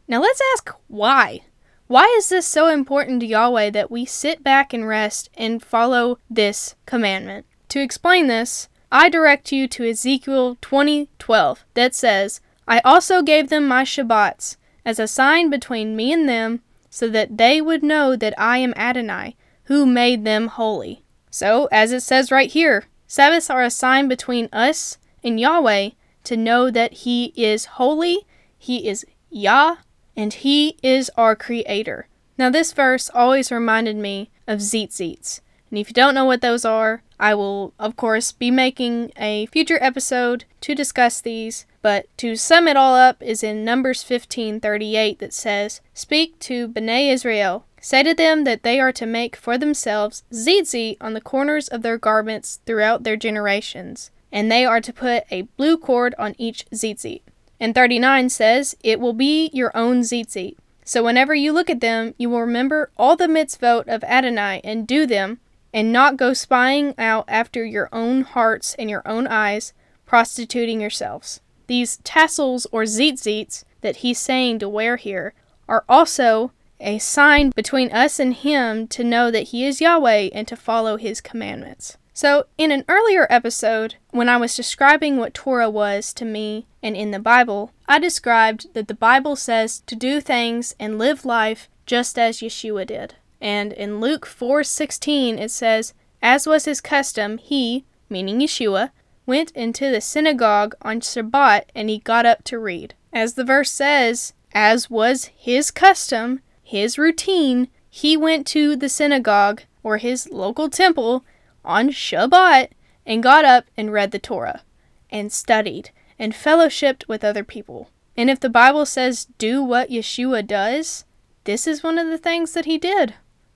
Now, 0.08 0.22
let's 0.22 0.42
ask 0.54 0.70
why. 0.88 1.42
Why 1.88 2.14
is 2.18 2.30
this 2.30 2.48
so 2.48 2.68
important 2.68 3.22
to 3.22 3.28
Yahweh 3.28 3.70
that 3.72 3.92
we 3.92 4.06
sit 4.06 4.44
back 4.44 4.74
and 4.74 4.88
rest 4.88 5.30
and 5.36 5.64
follow 5.64 6.18
this 6.30 6.76
commandment? 6.86 7.46
To 7.70 7.80
explain 7.80 8.28
this, 8.28 8.68
I 8.98 9.10
direct 9.10 9.52
you 9.52 9.68
to 9.68 9.90
Ezekiel 9.90 10.58
20:12 10.62 11.66
that 11.74 11.94
says, 11.94 12.40
"I 12.66 12.80
also 12.86 13.22
gave 13.22 13.50
them 13.50 13.68
my 13.68 13.84
Shabbats 13.84 14.56
as 14.86 15.00
a 15.00 15.06
sign 15.06 15.50
between 15.50 15.98
me 15.98 16.14
and 16.14 16.30
them, 16.30 16.62
so 16.90 17.10
that 17.10 17.38
they 17.38 17.60
would 17.60 17.84
know 17.84 18.16
that 18.16 18.34
I 18.38 18.60
am 18.60 18.74
Adonai, 18.78 19.36
who 19.66 19.86
made 19.86 20.24
them 20.24 20.48
holy." 20.48 21.04
So, 21.30 21.68
as 21.74 21.92
it 21.92 22.04
says 22.04 22.32
right 22.32 22.50
here, 22.50 22.86
Sabbaths 23.06 23.50
are 23.50 23.64
a 23.64 23.70
sign 23.70 24.08
between 24.08 24.48
us 24.54 24.98
and 25.22 25.42
Yahweh 25.42 25.90
to 26.24 26.38
know 26.38 26.72
that 26.72 26.94
he 27.04 27.34
is 27.36 27.66
holy, 27.66 28.26
he 28.58 28.88
is 28.88 29.06
Yah, 29.30 29.76
and 30.16 30.34
He 30.34 30.78
is 30.82 31.12
our 31.18 31.36
Creator. 31.36 32.08
Now, 32.38 32.50
this 32.50 32.72
verse 32.72 33.10
always 33.14 33.52
reminded 33.52 33.98
me 33.98 34.30
of 34.48 34.60
tzitzits. 34.60 35.42
And 35.70 35.78
if 35.78 35.90
you 35.90 35.94
don't 35.94 36.16
know 36.16 36.24
what 36.24 36.40
those 36.40 36.64
are, 36.64 37.04
I 37.20 37.34
will, 37.34 37.74
of 37.80 37.96
course, 37.96 38.32
be 38.32 38.52
making 38.52 39.12
a 39.18 39.46
future 39.48 39.78
episode 39.82 40.46
to 40.62 40.76
discuss 40.76 41.22
these. 41.22 41.66
But 41.82 42.08
to 42.18 42.36
sum 42.36 42.68
it 42.68 42.78
all 42.78 42.96
up 42.96 43.22
is 43.22 43.44
in 43.44 43.64
Numbers 43.64 44.04
15:38 44.04 45.20
that 45.20 45.34
says, 45.34 45.82
"Speak 45.94 46.40
to 46.40 46.68
Bnei 46.68 47.12
Israel, 47.12 47.66
say 47.80 48.04
to 48.04 48.14
them 48.14 48.44
that 48.44 48.64
they 48.64 48.80
are 48.80 48.92
to 48.94 49.06
make 49.06 49.36
for 49.36 49.58
themselves 49.58 50.24
tzitzit 50.32 50.98
on 51.00 51.14
the 51.14 51.22
corners 51.22 51.68
of 51.68 51.84
their 51.84 51.98
garments 51.98 52.60
throughout 52.66 53.04
their 53.04 53.16
generations, 53.16 54.12
and 54.32 54.52
they 54.52 54.66
are 54.66 54.82
to 54.82 54.92
put 54.92 55.24
a 55.32 55.44
blue 55.58 55.78
cord 55.78 56.16
on 56.18 56.36
each 56.38 56.66
tzitzit. 56.72 57.22
And 57.60 57.74
39 57.74 58.30
says, 58.30 58.76
It 58.84 59.00
will 59.00 59.14
be 59.14 59.50
your 59.54 59.72
own 59.78 60.02
tzitzit. 60.02 60.56
So 60.84 61.04
whenever 61.04 61.34
you 61.34 61.52
look 61.52 61.70
at 61.70 61.82
them, 61.82 62.14
you 62.18 62.30
will 62.30 62.42
remember 62.42 62.92
all 62.98 63.16
the 63.16 63.28
mitzvot 63.28 63.88
of 63.88 64.04
Adonai 64.04 64.62
and 64.64 64.86
do 64.86 65.06
them, 65.08 65.40
and 65.76 65.92
not 65.92 66.16
go 66.16 66.34
spying 66.34 66.96
out 66.98 67.26
after 67.28 67.66
your 67.66 67.90
own 67.92 68.22
hearts 68.22 68.76
and 68.80 68.90
your 68.90 69.02
own 69.06 69.28
eyes, 69.28 69.74
prostituting 70.06 70.80
yourselves. 70.80 71.42
These 71.68 71.98
tassels 71.98 72.66
or 72.72 72.84
tzitzits 72.84 73.66
that 73.82 73.98
he's 73.98 74.18
saying 74.18 74.60
to 74.60 74.70
wear 74.70 74.96
here 74.96 75.34
are 75.68 75.84
also 75.90 76.54
a 76.80 76.98
sign 77.00 77.50
between 77.50 77.92
us 77.92 78.20
and 78.22 78.34
him 78.34 78.88
to 78.88 79.04
know 79.04 79.30
that 79.30 79.50
he 79.50 79.66
is 79.66 79.82
Yahweh 79.82 80.30
and 80.34 80.48
to 80.48 80.56
follow 80.56 80.96
his 80.96 81.20
commandments. 81.20 81.98
So, 82.14 82.46
in 82.58 82.72
an 82.72 82.86
earlier 82.88 83.28
episode, 83.30 83.96
when 84.12 84.30
I 84.30 84.38
was 84.38 84.56
describing 84.56 85.18
what 85.18 85.34
Torah 85.34 85.70
was 85.70 86.14
to 86.14 86.24
me 86.24 86.68
and 86.82 86.96
in 86.96 87.12
the 87.12 87.20
Bible, 87.20 87.74
I 87.86 88.00
described 88.00 88.74
that 88.76 88.88
the 88.88 88.94
Bible 88.94 89.36
says 89.36 89.82
to 89.88 89.96
do 89.98 90.22
things 90.22 90.74
and 90.80 90.98
live 90.98 91.26
life 91.26 91.68
just 91.86 92.18
as 92.18 92.40
Yeshua 92.40 92.88
did. 92.88 93.16
And 93.42 93.74
in 93.74 94.00
Luke 94.00 94.26
4:16 94.26 95.38
it 95.38 95.52
says, 95.52 95.94
"As 96.22 96.48
was 96.48 96.66
his 96.66 96.82
custom, 96.82 97.38
he, 97.38 97.86
meaning 98.10 98.40
Yeshua, 98.40 98.92
went 99.26 99.52
into 99.52 99.92
the 99.92 100.02
synagogue 100.02 100.76
on 100.82 101.02
Shabbat 101.02 101.66
and 101.76 101.90
he 101.90 102.00
got 102.00 102.26
up 102.26 102.44
to 102.46 102.60
read." 102.60 102.94
As 103.14 103.34
the 103.34 103.44
verse 103.44 103.72
says, 103.72 104.34
as 104.54 104.90
was 104.90 105.32
his 105.36 105.72
custom, 105.72 106.42
his 106.64 106.98
routine, 106.98 107.68
he 107.90 108.18
went 108.18 108.48
to 108.48 108.76
the 108.76 108.90
synagogue 108.90 109.62
or 109.84 109.98
his 109.98 110.30
local 110.30 110.70
temple 110.70 111.24
on 111.64 111.90
Shabbat 111.90 112.70
and 113.06 113.22
got 113.22 113.46
up 113.46 113.66
and 113.78 113.92
read 113.92 114.12
the 114.12 114.20
Torah 114.20 114.64
and 115.12 115.32
studied 115.32 115.92
and 116.18 116.34
fellowshipped 116.34 117.08
with 117.08 117.24
other 117.24 117.44
people. 117.44 117.90
And 118.18 118.30
if 118.30 118.40
the 118.40 118.50
Bible 118.50 118.86
says 118.86 119.28
do 119.38 119.62
what 119.62 119.90
Yeshua 119.90 120.46
does, 120.46 121.06
this 121.44 121.68
is 121.68 121.84
one 121.84 121.98
of 121.98 122.08
the 122.08 122.18
things 122.18 122.54
that 122.54 122.66
he 122.66 122.78
did. 122.78 123.14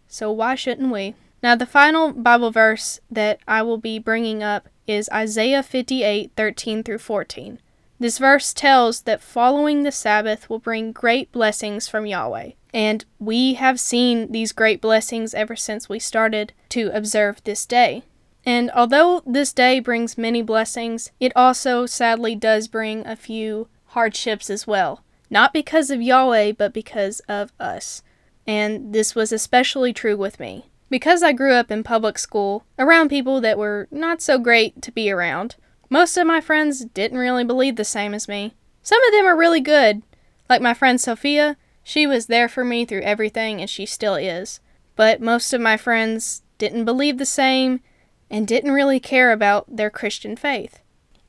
So 0.10 0.32
why 0.32 0.56
shouldn't 0.56 0.92
we? 0.92 1.14
Now, 1.42 1.56
the 1.56 1.66
final 1.66 2.12
Bible 2.12 2.52
verse 2.52 3.00
that 3.10 3.40
I 3.48 3.62
will 3.62 3.78
be 3.78 4.00
bringing 4.00 4.44
up 4.44 4.68
is 4.88 5.10
Isaiah 5.14 5.64
58 5.64 6.32
13 6.36 6.84
through 6.84 6.98
14. 6.98 7.60
This 8.00 8.18
verse 8.18 8.54
tells 8.54 9.02
that 9.02 9.22
following 9.22 9.84
the 9.84 9.92
Sabbath 9.92 10.50
will 10.50 10.60
bring 10.60 10.92
great 10.92 11.32
blessings 11.32 11.88
from 11.88 12.06
Yahweh. 12.06 12.52
And 12.74 13.06
we 13.20 13.54
have 13.54 13.80
seen 13.80 14.32
these 14.32 14.52
great 14.52 14.82
blessings 14.82 15.34
ever 15.34 15.56
since 15.56 15.88
we 15.88 16.00
started 16.00 16.54
to 16.70 16.90
observe 16.94 17.44
this 17.44 17.66
day. 17.66 18.04
And 18.46 18.72
although 18.72 19.22
this 19.26 19.54
day 19.54 19.80
brings 19.80 20.18
many 20.18 20.42
blessings, 20.42 21.12
it 21.20 21.32
also 21.36 21.86
sadly 21.86 22.36
does 22.36 22.68
bring 22.68 23.06
a 23.06 23.16
few 23.16 23.68
hardships 23.88 24.50
as 24.50 24.66
well. 24.66 25.04
Not 25.30 25.54
because 25.54 25.92
of 25.92 26.02
Yahweh, 26.02 26.54
but 26.54 26.74
because 26.74 27.20
of 27.22 27.54
us. 27.60 28.02
And 28.50 28.94
this 28.94 29.14
was 29.14 29.32
especially 29.32 29.94
true 29.94 30.18
with 30.18 30.40
me. 30.40 30.66
Because 30.90 31.22
I 31.22 31.34
grew 31.34 31.54
up 31.54 31.70
in 31.70 31.84
public 31.84 32.18
school, 32.18 32.66
around 32.80 33.10
people 33.10 33.40
that 33.42 33.60
were 33.60 33.88
not 33.92 34.24
so 34.24 34.40
great 34.40 34.82
to 34.82 34.92
be 34.92 35.12
around, 35.12 35.56
most 35.88 36.18
of 36.18 36.26
my 36.26 36.42
friends 36.42 36.84
didn't 36.84 37.20
really 37.20 37.44
believe 37.44 37.76
the 37.76 37.86
same 37.86 38.16
as 38.16 38.28
me. 38.28 38.56
Some 38.82 39.04
of 39.04 39.12
them 39.12 39.28
are 39.28 39.38
really 39.38 39.62
good, 39.62 40.02
like 40.50 40.64
my 40.64 40.74
friend 40.74 41.00
Sophia, 41.00 41.58
she 41.84 42.08
was 42.08 42.26
there 42.26 42.50
for 42.50 42.66
me 42.66 42.86
through 42.86 43.04
everything, 43.04 43.62
and 43.62 43.70
she 43.70 43.86
still 43.86 44.16
is. 44.16 44.60
But 44.96 45.22
most 45.22 45.54
of 45.54 45.62
my 45.62 45.78
friends 45.78 46.42
didn't 46.58 46.86
believe 46.86 47.20
the 47.20 47.28
same 47.28 47.82
and 48.32 48.48
didn't 48.48 48.72
really 48.72 49.00
care 49.00 49.32
about 49.32 49.76
their 49.76 49.92
Christian 49.92 50.36
faith. 50.36 50.80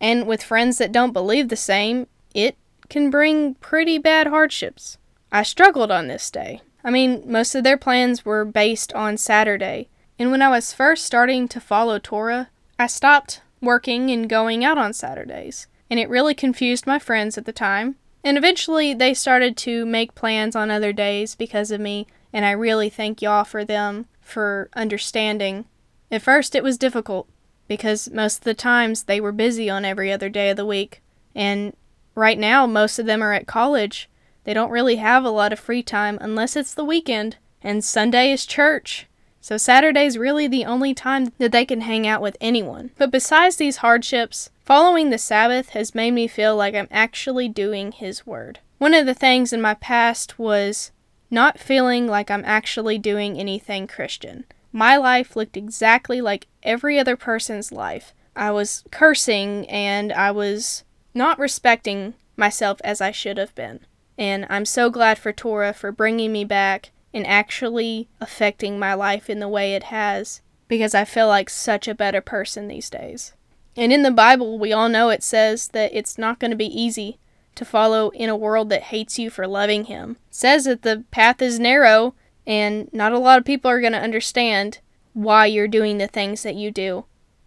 And 0.00 0.26
with 0.26 0.42
friends 0.42 0.78
that 0.78 0.90
don't 0.90 1.12
believe 1.12 1.50
the 1.50 1.56
same, 1.56 2.06
it 2.32 2.56
can 2.88 3.10
bring 3.10 3.56
pretty 3.56 3.98
bad 3.98 4.28
hardships. 4.28 4.96
I 5.30 5.42
struggled 5.42 5.90
on 5.90 6.08
this 6.08 6.30
day. 6.30 6.62
I 6.82 6.90
mean, 6.90 7.22
most 7.26 7.54
of 7.54 7.64
their 7.64 7.76
plans 7.76 8.24
were 8.24 8.44
based 8.44 8.92
on 8.92 9.16
Saturday. 9.16 9.88
And 10.18 10.30
when 10.30 10.42
I 10.42 10.48
was 10.48 10.72
first 10.72 11.04
starting 11.04 11.48
to 11.48 11.60
follow 11.60 11.98
Torah, 11.98 12.50
I 12.78 12.86
stopped 12.86 13.42
working 13.60 14.10
and 14.10 14.28
going 14.28 14.64
out 14.64 14.78
on 14.78 14.92
Saturdays. 14.92 15.66
And 15.88 15.98
it 15.98 16.08
really 16.08 16.34
confused 16.34 16.86
my 16.86 16.98
friends 16.98 17.36
at 17.36 17.44
the 17.44 17.52
time. 17.52 17.96
And 18.22 18.36
eventually 18.36 18.94
they 18.94 19.14
started 19.14 19.56
to 19.58 19.86
make 19.86 20.14
plans 20.14 20.54
on 20.54 20.70
other 20.70 20.92
days 20.92 21.34
because 21.34 21.70
of 21.70 21.80
me, 21.80 22.06
and 22.32 22.44
I 22.44 22.50
really 22.50 22.90
thank 22.90 23.22
y'all 23.22 23.44
for 23.44 23.64
them 23.64 24.06
for 24.20 24.68
understanding. 24.74 25.64
At 26.10 26.22
first 26.22 26.54
it 26.54 26.62
was 26.62 26.76
difficult 26.76 27.28
because 27.66 28.10
most 28.10 28.38
of 28.38 28.44
the 28.44 28.54
times 28.54 29.04
they 29.04 29.20
were 29.20 29.32
busy 29.32 29.70
on 29.70 29.84
every 29.84 30.12
other 30.12 30.28
day 30.28 30.50
of 30.50 30.56
the 30.56 30.66
week. 30.66 31.00
And 31.34 31.74
right 32.14 32.38
now 32.38 32.66
most 32.66 32.98
of 32.98 33.06
them 33.06 33.22
are 33.22 33.32
at 33.32 33.46
college. 33.46 34.09
They 34.44 34.54
don't 34.54 34.70
really 34.70 34.96
have 34.96 35.24
a 35.24 35.30
lot 35.30 35.52
of 35.52 35.58
free 35.58 35.82
time 35.82 36.18
unless 36.20 36.56
it's 36.56 36.74
the 36.74 36.84
weekend, 36.84 37.36
and 37.62 37.84
Sunday 37.84 38.32
is 38.32 38.46
church. 38.46 39.06
So 39.40 39.56
Saturday's 39.56 40.18
really 40.18 40.46
the 40.46 40.64
only 40.64 40.94
time 40.94 41.32
that 41.38 41.52
they 41.52 41.64
can 41.64 41.82
hang 41.82 42.06
out 42.06 42.20
with 42.20 42.36
anyone. 42.40 42.90
But 42.98 43.10
besides 43.10 43.56
these 43.56 43.78
hardships, 43.78 44.50
Following 44.70 45.10
the 45.10 45.18
Sabbath 45.18 45.70
has 45.70 45.96
made 45.96 46.12
me 46.12 46.28
feel 46.28 46.54
like 46.54 46.76
I'm 46.76 46.86
actually 46.92 47.48
doing 47.48 47.90
His 47.90 48.24
Word. 48.24 48.60
One 48.78 48.94
of 48.94 49.04
the 49.04 49.14
things 49.14 49.52
in 49.52 49.60
my 49.60 49.74
past 49.74 50.38
was 50.38 50.92
not 51.28 51.58
feeling 51.58 52.06
like 52.06 52.30
I'm 52.30 52.44
actually 52.44 52.96
doing 52.96 53.36
anything 53.36 53.88
Christian. 53.88 54.44
My 54.70 54.96
life 54.96 55.34
looked 55.34 55.56
exactly 55.56 56.20
like 56.20 56.46
every 56.62 57.00
other 57.00 57.16
person's 57.16 57.72
life. 57.72 58.14
I 58.36 58.52
was 58.52 58.84
cursing 58.92 59.68
and 59.68 60.12
I 60.12 60.30
was 60.30 60.84
not 61.14 61.40
respecting 61.40 62.14
myself 62.36 62.80
as 62.84 63.00
I 63.00 63.10
should 63.10 63.38
have 63.38 63.52
been. 63.56 63.80
And 64.20 64.46
I'm 64.50 64.66
so 64.66 64.90
glad 64.90 65.18
for 65.18 65.32
Torah 65.32 65.72
for 65.72 65.90
bringing 65.90 66.30
me 66.30 66.44
back 66.44 66.90
and 67.14 67.26
actually 67.26 68.06
affecting 68.20 68.78
my 68.78 68.92
life 68.92 69.30
in 69.30 69.40
the 69.40 69.48
way 69.48 69.74
it 69.74 69.84
has 69.84 70.42
because 70.68 70.94
I 70.94 71.06
feel 71.06 71.26
like 71.26 71.48
such 71.48 71.88
a 71.88 71.94
better 71.94 72.20
person 72.20 72.68
these 72.68 72.90
days. 72.90 73.32
And 73.78 73.94
in 73.94 74.02
the 74.02 74.10
Bible, 74.10 74.58
we 74.58 74.74
all 74.74 74.90
know 74.90 75.08
it 75.08 75.22
says 75.22 75.68
that 75.68 75.94
it's 75.94 76.18
not 76.18 76.38
going 76.38 76.50
to 76.50 76.56
be 76.56 76.66
easy 76.66 77.18
to 77.54 77.64
follow 77.64 78.10
in 78.10 78.28
a 78.28 78.36
world 78.36 78.68
that 78.68 78.84
hates 78.84 79.18
you 79.18 79.30
for 79.30 79.46
loving 79.46 79.84
Him. 79.84 80.18
It 80.28 80.34
says 80.34 80.64
that 80.64 80.82
the 80.82 81.04
path 81.10 81.40
is 81.40 81.58
narrow, 81.58 82.14
and 82.46 82.92
not 82.92 83.12
a 83.12 83.18
lot 83.18 83.38
of 83.38 83.46
people 83.46 83.70
are 83.70 83.80
going 83.80 83.94
to 83.94 83.98
understand 83.98 84.80
why 85.14 85.46
you're 85.46 85.66
doing 85.66 85.96
the 85.96 86.06
things 86.06 86.42
that 86.42 86.56
you 86.56 86.70
do. 86.70 87.06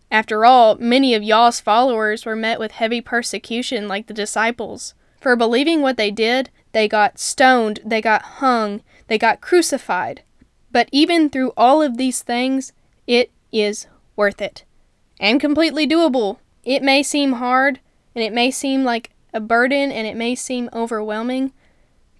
After 0.09 0.43
all, 0.43 0.75
many 0.75 1.13
of 1.13 1.23
y'all's 1.23 1.59
followers 1.61 2.25
were 2.25 2.35
met 2.35 2.59
with 2.59 2.73
heavy 2.73 2.99
persecution 2.99 3.87
like 3.87 4.07
the 4.07 4.13
disciples. 4.13 4.95
For 5.21 5.35
believing 5.35 5.81
what 5.81 5.97
they 5.97 6.11
did, 6.11 6.49
they 6.73 6.87
got 6.87 7.19
stoned, 7.19 7.79
they 7.85 8.01
got 8.01 8.21
hung, 8.23 8.81
they 9.07 9.17
got 9.17 9.41
crucified. 9.41 10.23
But 10.71 10.89
even 10.91 11.29
through 11.29 11.53
all 11.55 11.81
of 11.81 11.97
these 11.97 12.21
things, 12.21 12.73
it 13.07 13.31
is 13.51 13.87
worth 14.15 14.41
it 14.41 14.63
and 15.19 15.39
completely 15.39 15.87
doable. 15.87 16.37
It 16.63 16.83
may 16.83 17.03
seem 17.03 17.33
hard 17.33 17.79
and 18.15 18.23
it 18.23 18.33
may 18.33 18.51
seem 18.51 18.83
like 18.83 19.11
a 19.33 19.39
burden 19.39 19.91
and 19.91 20.05
it 20.05 20.15
may 20.15 20.35
seem 20.35 20.69
overwhelming, 20.73 21.53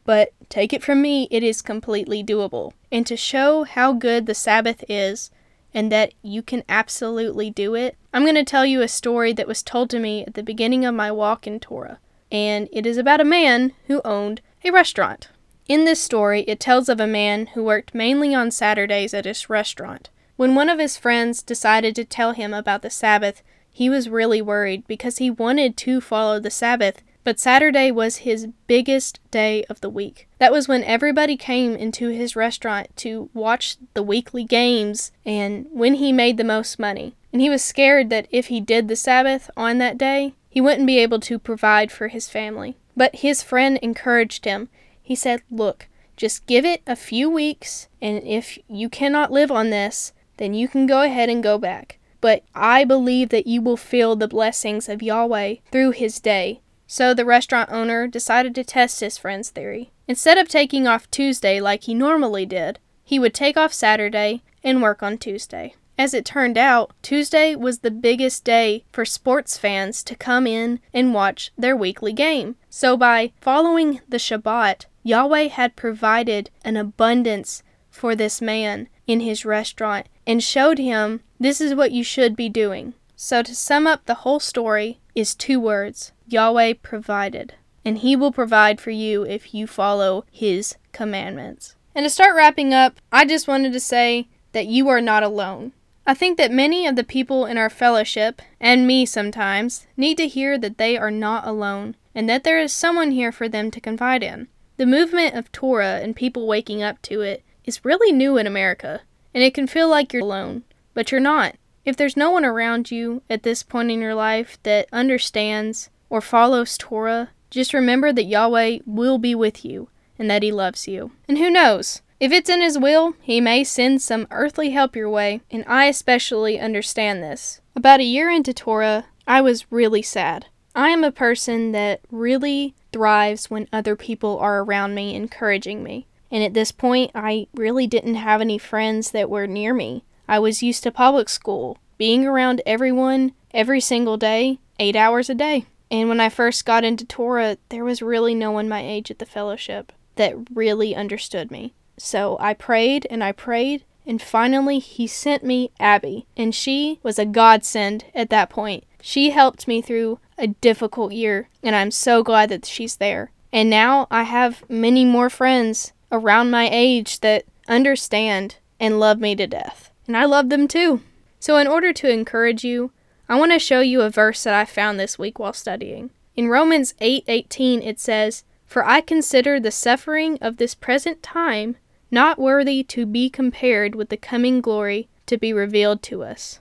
but 0.05 0.31
take 0.50 0.74
it 0.74 0.83
from 0.83 1.01
me, 1.01 1.27
it 1.31 1.43
is 1.43 1.62
completely 1.62 2.24
doable. 2.24 2.74
And 2.91 3.05
to 3.07 3.17
show 3.17 3.63
how 3.63 3.93
good 3.93 4.25
the 4.25 4.36
Sabbath 4.36 4.83
is 4.88 5.31
and 5.74 5.91
that 5.91 6.13
you 6.22 6.41
can 6.41 6.63
absolutely 6.69 7.50
do 7.50 7.75
it, 7.75 7.95
I'm 8.13 8.24
going 8.24 8.36
to 8.36 8.43
tell 8.43 8.65
you 8.65 8.81
a 8.81 8.88
story 8.88 9.33
that 9.33 9.48
was 9.48 9.63
told 9.63 9.89
to 9.91 10.00
me 10.00 10.24
at 10.25 10.33
the 10.33 10.43
beginning 10.43 10.86
of 10.86 10.93
my 10.93 11.12
walk 11.12 11.48
in 11.48 11.60
Torah. 11.60 12.00
And 12.33 12.67
it 12.71 12.85
is 12.87 12.97
about 12.97 13.21
a 13.21 13.25
man 13.25 13.71
who 13.87 14.01
owned 14.03 14.41
a 14.65 14.71
restaurant. 14.71 15.29
In 15.69 15.85
this 15.85 16.01
story, 16.01 16.41
it 16.41 16.59
tells 16.59 16.89
of 16.89 16.99
a 16.99 17.07
man 17.07 17.45
who 17.53 17.63
worked 17.63 17.95
mainly 17.95 18.33
on 18.35 18.51
Saturdays 18.51 19.13
at 19.13 19.25
his 19.25 19.49
restaurant. 19.49 20.09
When 20.35 20.55
one 20.55 20.67
of 20.67 20.79
his 20.79 20.97
friends 20.97 21.43
decided 21.43 21.95
to 21.95 22.03
tell 22.03 22.33
him 22.33 22.53
about 22.53 22.81
the 22.81 22.89
Sabbath, 22.89 23.43
he 23.71 23.89
was 23.89 24.09
really 24.09 24.41
worried 24.41 24.85
because 24.87 25.19
he 25.19 25.29
wanted 25.29 25.77
to 25.77 26.01
follow 26.01 26.39
the 26.39 26.49
Sabbath, 26.49 27.01
but 27.23 27.39
Saturday 27.39 27.91
was 27.91 28.17
his 28.17 28.47
biggest 28.67 29.19
day 29.31 29.63
of 29.69 29.79
the 29.81 29.89
week. 29.89 30.27
That 30.39 30.51
was 30.51 30.67
when 30.67 30.83
everybody 30.83 31.37
came 31.37 31.75
into 31.75 32.09
his 32.09 32.35
restaurant 32.35 32.95
to 32.97 33.29
watch 33.33 33.77
the 33.93 34.03
weekly 34.03 34.43
games 34.43 35.11
and 35.25 35.67
when 35.71 35.95
he 35.95 36.11
made 36.11 36.37
the 36.37 36.43
most 36.43 36.79
money. 36.79 37.15
And 37.31 37.41
he 37.41 37.49
was 37.49 37.63
scared 37.63 38.09
that 38.09 38.27
if 38.29 38.47
he 38.47 38.59
did 38.59 38.87
the 38.87 38.95
Sabbath 38.95 39.49
on 39.55 39.77
that 39.77 39.97
day, 39.97 40.33
he 40.53 40.62
wouldn't 40.62 40.86
be 40.86 41.00
able 41.00 41.19
to 41.19 41.39
provide 41.39 41.91
for 41.91 42.10
his 42.10 42.29
family. 42.29 42.77
But 42.95 43.15
his 43.15 43.41
friend 43.41 43.79
encouraged 43.81 44.45
him. 44.45 44.69
He 45.01 45.15
said, 45.15 45.41
Look, 45.50 45.88
just 46.15 46.45
give 46.45 46.63
it 46.63 46.83
a 46.86 46.95
few 46.95 47.27
weeks, 47.27 47.88
and 48.00 48.24
if 48.24 48.60
you 48.67 48.88
cannot 48.88 49.31
live 49.31 49.50
on 49.50 49.72
this, 49.72 50.13
then 50.38 50.53
you 50.53 50.67
can 50.67 50.86
go 50.86 51.01
ahead 51.01 51.27
and 51.27 51.41
go 51.41 51.57
back. 51.57 51.98
But 52.22 52.43
I 52.53 52.83
believe 52.83 53.29
that 53.29 53.48
you 53.48 53.63
will 53.63 53.77
feel 53.77 54.15
the 54.15 54.27
blessings 54.27 54.88
of 54.88 55.01
Yahweh 55.01 55.55
through 55.72 55.89
his 55.89 56.19
day. 56.19 56.62
So 56.86 57.15
the 57.15 57.25
restaurant 57.25 57.72
owner 57.72 58.07
decided 58.07 58.53
to 58.53 58.63
test 58.63 59.00
his 59.00 59.17
friend's 59.17 59.50
theory. 59.50 59.89
Instead 60.07 60.38
of 60.38 60.48
taking 60.48 60.86
off 60.86 61.10
Tuesday 61.10 61.60
like 61.60 61.86
he 61.86 61.95
normally 61.95 62.45
did, 62.45 62.77
he 63.03 63.17
would 63.17 63.33
take 63.33 63.57
off 63.57 63.74
Saturday 63.74 64.43
and 64.63 64.83
work 64.83 65.01
on 65.01 65.17
Tuesday. 65.17 65.74
As 66.03 66.13
it 66.13 66.25
turned 66.25 66.57
out, 66.57 66.91
Tuesday 67.01 67.55
was 67.55 67.79
the 67.79 67.89
biggest 67.89 68.43
day 68.43 68.83
for 68.91 69.05
sports 69.05 69.57
fans 69.57 70.03
to 70.03 70.17
come 70.17 70.45
in 70.45 70.81
and 70.93 71.13
watch 71.13 71.53
their 71.57 71.77
weekly 71.77 72.12
game. 72.12 72.57
So, 72.69 72.98
by 72.98 73.31
following 73.39 74.01
the 74.10 74.17
Shabbat, 74.17 74.83
Yahweh 75.03 75.48
had 75.48 75.77
provided 75.77 76.50
an 76.65 76.75
abundance 76.75 77.63
for 77.89 78.17
this 78.17 78.41
man 78.41 78.89
in 79.07 79.22
his 79.22 79.45
restaurant 79.45 80.10
and 80.27 80.43
showed 80.43 80.77
him 80.77 81.22
this 81.39 81.62
is 81.62 81.74
what 81.74 81.93
you 81.93 82.03
should 82.03 82.36
be 82.36 82.50
doing. 82.50 82.95
So, 83.15 83.41
to 83.41 83.55
sum 83.55 83.88
up 83.88 84.05
the 84.05 84.25
whole 84.25 84.41
story, 84.41 85.00
is 85.15 85.33
two 85.33 85.57
words 85.57 86.12
Yahweh 86.27 86.74
provided. 86.83 87.53
And 87.86 88.00
he 88.00 88.17
will 88.17 88.33
provide 88.33 88.81
for 88.81 88.91
you 88.91 89.24
if 89.24 89.53
you 89.53 89.67
follow 89.67 90.25
his 90.29 90.75
commandments. 90.91 91.77
And 91.95 92.03
to 92.03 92.10
start 92.10 92.36
wrapping 92.36 92.74
up, 92.74 93.00
I 93.10 93.24
just 93.24 93.48
wanted 93.48 93.72
to 93.72 93.79
say 93.79 94.27
that 94.51 94.67
you 94.67 94.89
are 94.89 95.00
not 95.00 95.24
alone. 95.24 95.72
I 96.05 96.13
think 96.13 96.38
that 96.38 96.51
many 96.51 96.86
of 96.86 96.98
the 96.98 97.03
people 97.03 97.45
in 97.45 97.57
our 97.57 97.69
fellowship, 97.69 98.41
and 98.60 98.86
me 98.86 99.05
sometimes, 99.05 99.88
need 99.95 100.17
to 100.17 100.27
hear 100.27 100.57
that 100.57 100.77
they 100.77 100.98
are 100.98 101.12
not 101.12 101.48
alone 101.48 101.95
and 102.13 102.29
that 102.29 102.43
there 102.43 102.60
is 102.60 102.74
someone 102.74 103.12
here 103.12 103.31
for 103.31 103.48
them 103.48 103.72
to 103.72 103.79
confide 103.79 104.22
in. 104.22 104.48
The 104.77 104.86
movement 104.86 105.36
of 105.36 105.51
Torah 105.51 106.00
and 106.01 106.15
people 106.15 106.45
waking 106.45 106.83
up 106.83 107.01
to 107.03 107.22
it 107.22 107.43
is 107.63 107.86
really 107.86 108.12
new 108.12 108.38
in 108.38 108.45
America, 108.45 109.01
and 109.33 109.43
it 109.43 109.53
can 109.53 109.65
feel 109.65 109.88
like 109.88 110.12
you're 110.12 110.22
alone, 110.22 110.63
but 110.93 111.12
you're 111.12 111.22
not. 111.22 111.55
If 111.86 111.98
there's 111.98 112.17
no 112.17 112.31
one 112.31 112.45
around 112.45 112.91
you 112.91 113.22
at 113.29 113.43
this 113.43 113.63
point 113.63 113.91
in 113.91 114.01
your 114.01 114.15
life 114.15 114.57
that 114.63 114.88
understands 114.91 115.89
or 116.10 116.22
follows 116.22 116.77
Torah, 116.77 117.29
just 117.50 117.74
remember 117.74 118.13
that 118.13 118.25
Yahweh 118.25 118.79
will 118.86 119.17
be 119.17 119.33
with 119.33 119.63
you 119.63 119.89
and 120.19 120.29
that 120.29 120.43
He 120.43 120.51
loves 120.51 120.88
you. 120.88 121.12
And 121.27 121.38
who 121.38 121.50
knows? 121.50 122.01
If 122.20 122.32
it's 122.32 122.50
in 122.50 122.62
His 122.62 122.77
will, 122.77 123.15
He 123.22 123.41
may 123.41 123.63
send 123.63 124.01
some 124.01 124.27
earthly 124.32 124.70
help 124.70 124.96
your 124.96 125.10
way, 125.10 125.41
and 125.51 125.63
I 125.67 125.86
especially 125.86 126.60
understand 126.60 127.22
this. 127.22 127.62
About 127.75 128.00
a 128.00 128.03
year 128.03 128.29
into 128.29 128.53
Torah, 128.53 129.05
I 129.27 129.41
was 129.41 129.72
really 129.72 130.01
sad. 130.01 130.46
I 130.75 130.89
am 130.89 131.03
a 131.03 131.12
person 131.12 131.72
that 131.72 132.01
really 132.12 132.75
thrives 132.91 133.50
when 133.50 133.67
other 133.72 133.96
people 133.96 134.39
are 134.39 134.63
around 134.63 134.96
me 134.96 135.15
encouraging 135.15 135.84
me. 135.84 136.08
And 136.32 136.43
at 136.43 136.53
this 136.53 136.72
point, 136.72 137.12
I 137.13 137.48
really 137.53 137.86
didn't 137.88 138.15
have 138.15 138.41
any 138.41 138.58
friends 138.58 139.12
that 139.12 139.29
were 139.29 139.46
near 139.46 139.74
me. 139.74 140.03
I 140.27 140.39
was 140.39 140.63
used 140.63 140.84
to 140.84 140.91
public 140.91 141.29
school, 141.29 141.77
being 141.98 142.25
around 142.25 142.62
everyone 142.65 143.34
every 143.53 143.79
single 143.79 144.17
day, 144.17 144.60
eight 144.79 144.96
hours 144.96 145.29
a 145.29 145.36
day. 145.36 145.65
And 145.91 146.10
when 146.10 146.20
I 146.20 146.29
first 146.29 146.65
got 146.65 146.84
into 146.84 147.05
Torah, 147.05 147.58
there 147.70 147.84
was 147.84 148.01
really 148.01 148.34
no 148.34 148.51
one 148.51 148.67
my 148.67 148.82
age 148.82 149.12
at 149.12 149.20
the 149.20 149.27
fellowship 149.27 149.91
that 150.15 150.36
really 150.51 150.96
understood 150.96 151.51
me. 151.51 151.74
So 151.97 152.38
I 152.39 152.53
prayed 152.53 153.07
and 153.09 153.23
I 153.23 153.31
prayed, 153.31 153.83
and 154.05 154.21
finally 154.21 154.79
he 154.79 155.07
sent 155.07 155.43
me 155.43 155.71
Abby, 155.79 156.25
and 156.35 156.53
she 156.53 157.00
was 157.03 157.17
a 157.17 157.25
godsend 157.25 158.05
at 158.13 158.29
that 158.29 158.50
point. 158.50 158.83
She 159.01 159.31
helped 159.31 159.67
me 159.67 159.81
through 159.81 160.19
a 160.38 160.47
difficult 160.47 161.12
year, 161.12 161.50
and 161.62 161.75
I'm 161.75 161.91
so 161.91 162.23
glad 162.23 162.50
that 162.50 162.65
she's 162.65 162.97
there. 162.97 163.31
And 163.51 163.69
now 163.69 164.07
I 164.09 164.23
have 164.23 164.67
many 164.69 165.05
more 165.05 165.29
friends 165.29 165.93
around 166.12 166.51
my 166.51 166.69
age 166.71 167.19
that 167.19 167.45
understand 167.67 168.57
and 168.79 169.00
love 169.00 169.19
me 169.19 169.35
to 169.35 169.47
death. 169.47 169.91
And 170.07 170.17
I 170.17 170.25
love 170.25 170.50
them 170.50 170.67
too. 170.67 171.01
So, 171.39 171.57
in 171.57 171.67
order 171.67 171.93
to 171.93 172.09
encourage 172.09 172.63
you, 172.63 172.91
I 173.29 173.38
want 173.38 173.51
to 173.51 173.59
show 173.59 173.79
you 173.79 174.01
a 174.01 174.09
verse 174.09 174.43
that 174.43 174.53
I 174.53 174.65
found 174.65 175.00
this 175.00 175.19
week 175.19 175.39
while 175.39 175.53
studying. 175.53 176.09
In 176.35 176.50
Romans 176.50 176.93
8:18 177.00 177.81
8, 177.81 177.88
it 177.88 178.00
says, 178.00 178.43
"For 178.65 178.85
I 178.85 179.01
consider 179.01 179.59
the 179.59 179.71
suffering 179.71 180.38
of 180.41 180.57
this 180.57 180.73
present 180.75 181.21
time 181.21 181.77
not 182.13 182.39
worthy 182.39 182.84
to 182.84 183.05
be 183.05 183.29
compared 183.29 183.96
with 183.96 184.08
the 184.08 184.17
coming 184.17 184.62
glory 184.62 185.10
to 185.25 185.38
be 185.38 185.51
revealed 185.51 186.01
to 186.03 186.24
us." 186.24 186.60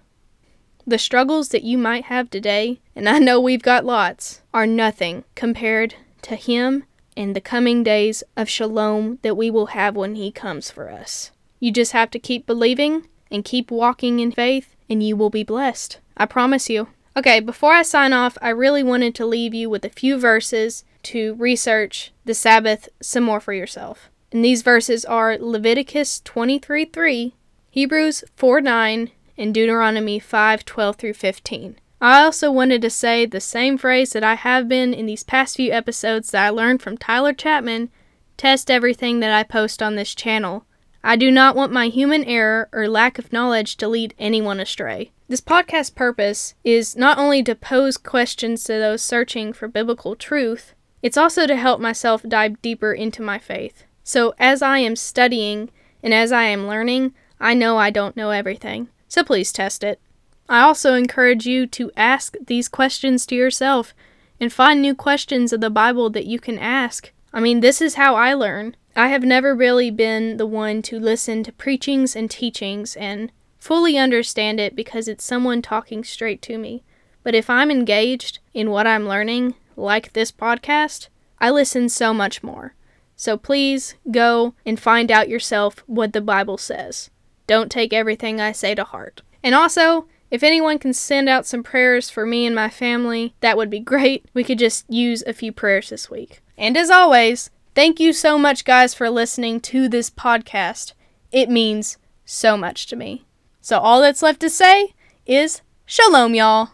The 0.84 0.98
struggles 0.98 1.50
that 1.50 1.62
you 1.62 1.78
might 1.78 2.04
have 2.06 2.28
today, 2.28 2.80
and 2.96 3.08
I 3.08 3.20
know 3.20 3.38
we've 3.38 3.62
got 3.62 3.84
lots, 3.84 4.40
are 4.52 4.66
nothing 4.66 5.22
compared 5.36 5.94
to 6.22 6.34
him 6.34 6.84
and 7.16 7.36
the 7.36 7.40
coming 7.40 7.82
days 7.84 8.24
of 8.36 8.48
shalom 8.48 9.18
that 9.22 9.36
we 9.36 9.50
will 9.50 9.66
have 9.66 9.94
when 9.94 10.14
he 10.14 10.32
comes 10.32 10.70
for 10.70 10.90
us. 10.90 11.30
You 11.60 11.70
just 11.70 11.92
have 11.92 12.10
to 12.12 12.18
keep 12.18 12.46
believing 12.46 13.06
and 13.30 13.44
keep 13.44 13.70
walking 13.70 14.18
in 14.18 14.32
faith, 14.32 14.74
and 14.88 15.02
you 15.02 15.16
will 15.16 15.30
be 15.30 15.44
blessed. 15.44 15.98
I 16.16 16.26
promise 16.26 16.68
you. 16.68 16.88
Okay, 17.16 17.40
before 17.40 17.74
I 17.74 17.82
sign 17.82 18.12
off, 18.12 18.38
I 18.40 18.48
really 18.48 18.82
wanted 18.82 19.14
to 19.16 19.26
leave 19.26 19.54
you 19.54 19.68
with 19.68 19.84
a 19.84 19.90
few 19.90 20.18
verses 20.18 20.84
to 21.04 21.34
research 21.34 22.10
the 22.24 22.34
Sabbath 22.34 22.88
some 23.00 23.24
more 23.24 23.40
for 23.40 23.52
yourself. 23.52 24.08
And 24.32 24.42
these 24.42 24.62
verses 24.62 25.04
are 25.04 25.36
Leviticus 25.38 26.20
23 26.20 26.86
3, 26.86 27.34
Hebrews 27.70 28.24
4 28.34 28.60
9, 28.62 29.10
and 29.36 29.54
Deuteronomy 29.54 30.18
5 30.18 30.64
12 30.64 30.96
through 30.96 31.14
15. 31.14 31.76
I 32.00 32.24
also 32.24 32.50
wanted 32.50 32.82
to 32.82 32.90
say 32.90 33.26
the 33.26 33.40
same 33.40 33.76
phrase 33.78 34.12
that 34.12 34.24
I 34.24 34.34
have 34.34 34.68
been 34.68 34.94
in 34.94 35.06
these 35.06 35.22
past 35.22 35.56
few 35.56 35.70
episodes 35.70 36.30
that 36.30 36.46
I 36.46 36.48
learned 36.48 36.82
from 36.82 36.96
Tyler 36.96 37.32
Chapman 37.32 37.90
test 38.36 38.70
everything 38.70 39.20
that 39.20 39.32
I 39.32 39.42
post 39.44 39.82
on 39.82 39.94
this 39.94 40.14
channel. 40.14 40.64
I 41.04 41.16
do 41.16 41.30
not 41.30 41.54
want 41.54 41.70
my 41.70 41.88
human 41.88 42.24
error 42.24 42.68
or 42.72 42.88
lack 42.88 43.18
of 43.18 43.32
knowledge 43.32 43.76
to 43.76 43.88
lead 43.88 44.14
anyone 44.18 44.60
astray. 44.60 45.12
This 45.28 45.40
podcast 45.40 45.94
purpose 45.94 46.54
is 46.64 46.96
not 46.96 47.18
only 47.18 47.42
to 47.44 47.54
pose 47.54 47.96
questions 47.96 48.64
to 48.64 48.72
those 48.72 49.02
searching 49.02 49.52
for 49.52 49.68
biblical 49.68 50.16
truth, 50.16 50.74
it's 51.02 51.16
also 51.16 51.46
to 51.46 51.56
help 51.56 51.80
myself 51.80 52.22
dive 52.22 52.62
deeper 52.62 52.92
into 52.92 53.22
my 53.22 53.38
faith. 53.38 53.84
So, 54.04 54.34
as 54.38 54.62
I 54.62 54.78
am 54.78 54.96
studying 54.96 55.70
and 56.02 56.12
as 56.12 56.32
I 56.32 56.44
am 56.44 56.66
learning, 56.66 57.14
I 57.40 57.54
know 57.54 57.78
I 57.78 57.90
don't 57.90 58.16
know 58.16 58.30
everything. 58.30 58.88
So, 59.08 59.22
please 59.22 59.52
test 59.52 59.84
it. 59.84 60.00
I 60.48 60.60
also 60.60 60.94
encourage 60.94 61.46
you 61.46 61.66
to 61.68 61.90
ask 61.96 62.36
these 62.46 62.68
questions 62.68 63.24
to 63.26 63.34
yourself 63.34 63.94
and 64.40 64.52
find 64.52 64.82
new 64.82 64.94
questions 64.94 65.52
of 65.52 65.60
the 65.60 65.70
Bible 65.70 66.10
that 66.10 66.26
you 66.26 66.40
can 66.40 66.58
ask. 66.58 67.12
I 67.32 67.40
mean, 67.40 67.60
this 67.60 67.80
is 67.80 67.94
how 67.94 68.16
I 68.16 68.34
learn. 68.34 68.76
I 68.94 69.08
have 69.08 69.22
never 69.22 69.54
really 69.54 69.90
been 69.90 70.36
the 70.36 70.46
one 70.46 70.82
to 70.82 70.98
listen 70.98 71.42
to 71.44 71.52
preachings 71.52 72.14
and 72.14 72.30
teachings 72.30 72.96
and 72.96 73.32
fully 73.58 73.96
understand 73.96 74.60
it 74.60 74.76
because 74.76 75.08
it's 75.08 75.24
someone 75.24 75.62
talking 75.62 76.04
straight 76.04 76.42
to 76.42 76.58
me. 76.58 76.82
But 77.22 77.34
if 77.34 77.48
I'm 77.48 77.70
engaged 77.70 78.40
in 78.52 78.70
what 78.70 78.86
I'm 78.86 79.08
learning, 79.08 79.54
like 79.76 80.12
this 80.12 80.32
podcast, 80.32 81.08
I 81.40 81.50
listen 81.50 81.88
so 81.88 82.12
much 82.12 82.42
more. 82.42 82.74
So 83.22 83.36
please 83.36 83.94
go 84.10 84.54
and 84.66 84.80
find 84.80 85.08
out 85.08 85.28
yourself 85.28 85.84
what 85.86 86.12
the 86.12 86.20
Bible 86.20 86.58
says. 86.58 87.08
Don't 87.46 87.70
take 87.70 87.92
everything 87.92 88.40
I 88.40 88.50
say 88.50 88.74
to 88.74 88.82
heart. 88.82 89.22
And 89.44 89.54
also, 89.54 90.08
if 90.32 90.42
anyone 90.42 90.80
can 90.80 90.92
send 90.92 91.28
out 91.28 91.46
some 91.46 91.62
prayers 91.62 92.10
for 92.10 92.26
me 92.26 92.46
and 92.46 92.52
my 92.56 92.68
family, 92.68 93.36
that 93.38 93.56
would 93.56 93.70
be 93.70 93.78
great. 93.78 94.26
We 94.34 94.42
could 94.42 94.58
just 94.58 94.90
use 94.90 95.22
a 95.24 95.32
few 95.32 95.52
prayers 95.52 95.90
this 95.90 96.10
week. 96.10 96.42
And 96.58 96.76
as 96.76 96.90
always, 96.90 97.50
Thank 97.76 98.00
you 98.00 98.12
so 98.12 98.38
much, 98.38 98.64
guys, 98.64 98.92
for 98.92 99.08
listening 99.08 99.60
to 99.60 99.88
this 99.88 100.10
podcast. 100.10 100.94
It 101.30 101.48
means 101.48 101.98
so 102.24 102.56
much 102.56 102.86
to 102.88 102.96
me. 102.96 103.24
So, 103.60 103.78
all 103.78 104.02
that's 104.02 104.22
left 104.22 104.40
to 104.40 104.50
say 104.50 104.94
is 105.26 105.62
Shalom, 105.86 106.34
y'all. 106.34 106.70